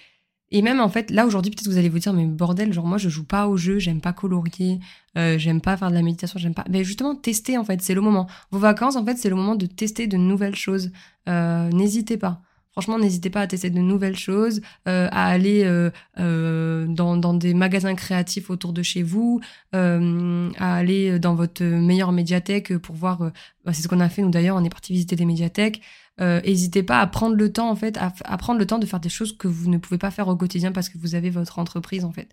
et 0.49 0.63
même 0.63 0.79
en 0.79 0.89
fait 0.89 1.11
là 1.11 1.27
aujourd'hui 1.27 1.51
peut-être 1.51 1.67
vous 1.67 1.77
allez 1.77 1.89
vous 1.89 1.99
dire 1.99 2.13
mais 2.13 2.25
bordel 2.25 2.73
genre 2.73 2.87
moi 2.87 2.97
je 2.97 3.09
joue 3.09 3.25
pas 3.25 3.47
au 3.47 3.57
jeu, 3.57 3.77
j'aime 3.77 4.01
pas 4.01 4.13
colorier, 4.13 4.79
euh, 5.15 5.37
j'aime 5.37 5.61
pas 5.61 5.77
faire 5.77 5.89
de 5.89 5.95
la 5.95 6.01
méditation, 6.01 6.39
j'aime 6.39 6.55
pas. 6.55 6.65
Mais 6.69 6.83
justement 6.83 7.15
tester 7.15 7.59
en 7.59 7.63
fait 7.63 7.79
c'est 7.83 7.93
le 7.93 8.01
moment. 8.01 8.27
Vos 8.49 8.59
vacances 8.59 8.95
en 8.95 9.05
fait 9.05 9.17
c'est 9.17 9.29
le 9.29 9.35
moment 9.35 9.55
de 9.55 9.67
tester 9.67 10.07
de 10.07 10.17
nouvelles 10.17 10.55
choses. 10.55 10.91
N'hésitez 11.27 12.17
pas. 12.17 12.41
Franchement, 12.73 12.97
n'hésitez 12.97 13.29
pas 13.29 13.41
à 13.41 13.47
tester 13.47 13.69
de 13.69 13.77
nouvelles 13.77 14.17
choses, 14.17 14.59
euh, 14.87 15.07
à 15.11 15.27
aller 15.27 15.63
euh, 15.63 15.91
euh, 16.19 16.87
dans, 16.87 17.17
dans, 17.17 17.35
des 17.35 17.53
magasins 17.53 17.93
créatifs 17.93 18.49
autour 18.49 18.73
de 18.73 18.81
chez 18.81 19.03
vous, 19.03 19.41
euh, 19.75 20.49
à 20.57 20.73
aller 20.75 21.19
dans 21.19 21.35
votre 21.35 21.63
meilleure 21.63 22.11
médiathèque 22.11 22.75
pour 22.79 22.95
voir. 22.95 23.21
Euh, 23.21 23.29
bah, 23.63 23.73
c'est 23.73 23.83
ce 23.83 23.87
qu'on 23.87 23.99
a 23.99 24.09
fait 24.09 24.23
nous 24.23 24.31
d'ailleurs. 24.31 24.55
On 24.57 24.63
est 24.63 24.71
parti 24.71 24.91
visiter 24.91 25.15
des 25.15 25.25
médiathèques. 25.25 25.81
N'hésitez 26.19 26.81
pas 26.83 26.99
à 26.99 27.07
prendre 27.07 27.35
le 27.35 27.51
temps 27.51 27.69
en 27.69 27.75
fait, 27.75 27.97
à, 27.97 28.11
à, 28.25 28.37
prendre 28.37 28.59
le 28.59 28.65
temps 28.65 28.79
de 28.79 28.85
faire 28.85 28.99
des 28.99 29.09
choses 29.09 29.37
que 29.37 29.47
vous 29.47 29.69
ne 29.69 29.77
pouvez 29.77 29.97
pas 29.97 30.11
faire 30.11 30.27
au 30.27 30.35
quotidien 30.35 30.71
parce 30.71 30.89
que 30.89 30.97
vous 30.97 31.15
avez 31.15 31.29
votre 31.31 31.57
entreprise 31.59 32.05
en 32.05 32.11
fait. 32.11 32.29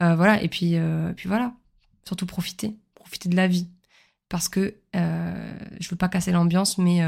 voilà. 0.00 0.42
Et 0.42 0.48
puis, 0.48 0.76
puis 1.16 1.28
voilà. 1.28 1.52
Surtout 2.04 2.26
profitez, 2.26 2.76
profitez 2.94 3.28
de 3.28 3.34
la 3.34 3.48
vie 3.48 3.68
parce 4.28 4.48
que 4.48 4.76
je 4.94 5.88
veux 5.90 5.96
pas 5.96 6.08
casser 6.08 6.30
l'ambiance, 6.30 6.78
mais 6.78 7.00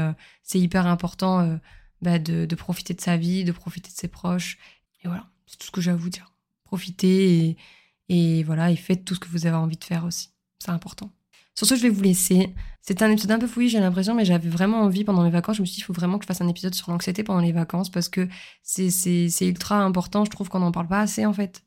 c'est 0.43 0.59
hyper 0.59 0.87
important 0.87 1.57
bah, 2.01 2.19
de, 2.19 2.53
profiter 2.55 2.93
de 2.93 3.01
sa 3.01 3.17
vie, 3.17 3.43
de 3.43 3.51
profiter 3.51 3.89
de 3.89 3.95
ses 3.95 4.07
proches. 4.07 4.57
Et 5.03 5.07
voilà, 5.07 5.29
c'est 5.45 5.57
tout 5.57 5.67
ce 5.67 5.71
que 5.71 5.81
j'ai 5.81 5.91
à 5.91 5.95
vous 5.95 6.09
dire. 6.09 6.33
Profitez 6.63 7.57
et, 8.09 8.43
voilà, 8.43 8.71
et 8.71 8.75
faites 8.75 9.05
tout 9.05 9.15
ce 9.15 9.19
que 9.19 9.27
vous 9.27 9.45
avez 9.45 9.55
envie 9.55 9.77
de 9.77 9.83
faire 9.83 10.05
aussi. 10.05 10.29
C'est 10.59 10.71
important. 10.71 11.11
Sur 11.55 11.67
ce, 11.67 11.75
je 11.75 11.81
vais 11.81 11.89
vous 11.89 12.01
laisser. 12.01 12.53
C'est 12.81 13.01
un 13.01 13.11
épisode 13.11 13.31
un 13.31 13.39
peu 13.39 13.47
fouillé, 13.47 13.69
j'ai 13.69 13.79
l'impression, 13.79 14.15
mais 14.15 14.25
j'avais 14.25 14.49
vraiment 14.49 14.81
envie 14.81 15.03
pendant 15.03 15.23
les 15.23 15.29
vacances. 15.29 15.57
Je 15.57 15.61
me 15.61 15.65
suis 15.65 15.75
dit, 15.75 15.81
il 15.81 15.83
faut 15.83 15.93
vraiment 15.93 16.17
que 16.17 16.23
je 16.23 16.27
fasse 16.27 16.41
un 16.41 16.47
épisode 16.47 16.73
sur 16.73 16.89
l'anxiété 16.89 17.23
pendant 17.23 17.41
les 17.41 17.51
vacances 17.51 17.89
parce 17.89 18.09
que 18.09 18.27
c'est 18.63 19.29
ultra 19.41 19.83
important. 19.83 20.25
Je 20.25 20.31
trouve 20.31 20.49
qu'on 20.49 20.59
n'en 20.59 20.71
parle 20.71 20.87
pas 20.87 21.01
assez, 21.01 21.25
en 21.25 21.33
fait. 21.33 21.63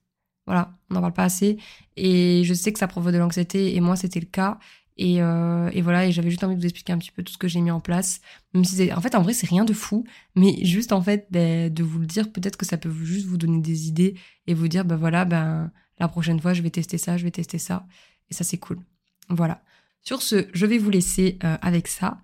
Voilà, 0.47 0.73
on 0.91 0.95
n'en 0.95 1.01
parle 1.01 1.13
pas 1.13 1.25
assez. 1.25 1.59
Et 1.97 2.43
je 2.45 2.55
sais 2.55 2.73
que 2.73 2.79
ça 2.79 2.89
provoque 2.89 3.13
de 3.13 3.19
l'anxiété, 3.19 3.77
et 3.77 3.81
moi, 3.81 3.97
c'était 3.97 4.21
le 4.21 4.27
cas. 4.27 4.59
Et, 4.99 5.23
euh, 5.23 5.71
et, 5.73 5.81
voilà, 5.83 6.07
et 6.07 6.13
j'avais 6.13 6.31
juste 6.31 6.45
envie 6.45 6.55
de 6.55 6.61
vous 6.61 6.67
expliquer 6.67 6.93
un 6.93 6.99
petit 6.99 7.11
peu 7.11 7.23
tout 7.23 7.33
ce 7.33 7.39
que 7.39 7.49
j'ai 7.49 7.61
mis 7.61 7.71
en 7.71 7.81
place. 7.81 8.21
Même 8.55 8.65
si 8.65 8.93
en 8.93 9.01
fait, 9.01 9.15
en 9.15 9.23
vrai, 9.23 9.33
c'est 9.33 9.49
rien 9.49 9.65
de 9.65 9.73
fou, 9.73 10.05
mais 10.35 10.65
juste 10.65 10.93
en 10.93 11.01
fait, 11.01 11.27
ben, 11.31 11.73
de 11.73 11.83
vous 11.83 11.99
le 11.99 12.07
dire, 12.07 12.31
peut-être 12.33 12.57
que 12.57 12.67
ça 12.67 12.77
peut 12.77 12.91
juste 12.91 13.27
vous 13.27 13.39
donner 13.39 13.61
des 13.61 13.89
idées 13.89 14.15
et 14.47 14.55
vous 14.55 14.69
dire, 14.69 14.85
ben 14.85 14.97
voilà, 14.97 15.25
ben 15.25 15.71
la 15.99 16.09
prochaine 16.09 16.41
fois, 16.41 16.53
je 16.53 16.63
vais 16.63 16.71
tester 16.71 16.99
ça, 16.99 17.17
je 17.17 17.25
vais 17.25 17.31
tester 17.31 17.59
ça. 17.59 17.87
Et 18.31 18.35
ça, 18.35 18.45
c'est 18.45 18.59
cool. 18.59 18.81
Voilà. 19.29 19.63
Sur 20.05 20.21
ce, 20.21 20.49
je 20.53 20.67
vais 20.67 20.79
vous 20.79 20.91
laisser 20.91 21.39
euh, 21.45 21.57
avec 21.63 21.87
ça. 21.87 22.21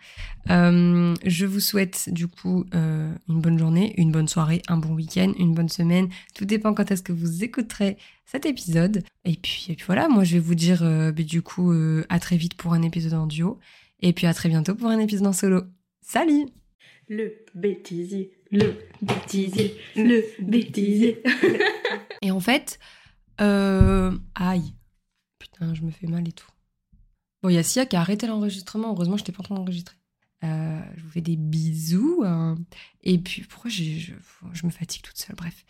Euh, 0.51 1.15
je 1.25 1.47
vous 1.47 1.61
souhaite 1.61 2.09
du 2.13 2.27
coup 2.27 2.65
euh, 2.75 3.15
une 3.29 3.41
bonne 3.41 3.57
journée, 3.57 3.95
une 3.99 4.11
bonne 4.11 4.27
soirée, 4.27 4.63
un 4.67 4.79
bon 4.79 4.95
week-end, 4.95 5.33
une 5.39 5.55
bonne 5.55 5.69
semaine. 5.69 6.09
Tout 6.35 6.45
dépend 6.45 6.75
quand 6.75 6.91
est-ce 6.91 7.05
que 7.05 7.13
vous 7.13 7.45
écouterez 7.45 7.97
cet 8.27 8.47
épisode. 8.47 9.05
Et 9.25 9.37
puis, 9.37 9.67
et 9.69 9.77
puis 9.77 9.85
voilà, 9.87 10.09
moi 10.09 10.25
je 10.25 10.35
vais 10.35 10.41
vous 10.41 10.57
dire 10.57 10.83
bah, 10.83 11.13
du 11.13 11.41
coup 11.41 11.73
à 12.09 12.19
très 12.19 12.37
vite 12.37 12.55
pour 12.55 12.73
un 12.73 12.83
épisode 12.83 13.15
en 13.15 13.27
duo. 13.27 13.61
Et 14.01 14.13
puis 14.13 14.27
à 14.27 14.35
très 14.35 14.49
bientôt 14.49 14.75
pour 14.75 14.89
un 14.89 14.99
épisode 14.99 15.29
en 15.29 15.33
solo. 15.33 15.63
Salut 16.01 16.49
Le 17.09 17.45
bêtisier, 17.55 18.33
le 18.51 18.75
bêtisier, 19.03 19.77
le 19.95 20.25
bêtisier. 20.41 21.23
et 22.23 22.33
en 22.33 22.41
fait, 22.41 22.81
aïe, 23.39 24.75
putain, 25.39 25.75
je 25.75 25.83
me 25.83 25.93
fais 25.93 26.09
mal 26.09 26.27
et 26.27 26.33
tout. 26.33 26.51
Bon, 27.43 27.49
il 27.49 27.55
y 27.55 27.59
a 27.59 27.63
Sia 27.63 27.87
qui 27.87 27.97
a 27.97 28.01
arrêté 28.01 28.27
l'enregistrement. 28.27 28.93
Heureusement, 28.93 29.17
je 29.17 29.23
n'étais 29.23 29.33
pas 29.33 29.41
en 29.41 29.45
train 29.45 29.55
d'enregistrer. 29.55 29.97
Euh, 30.45 30.81
je 30.97 31.03
vous 31.03 31.11
fais 31.11 31.21
des 31.21 31.37
bisous. 31.37 32.23
Hein. 32.25 32.57
Et 33.03 33.19
puis, 33.19 33.43
pourquoi 33.43 33.71
je, 33.71 33.83
je 33.83 34.67
me 34.67 34.71
fatigue 34.71 35.03
toute 35.03 35.19
seule 35.19 35.37
Bref. 35.37 35.65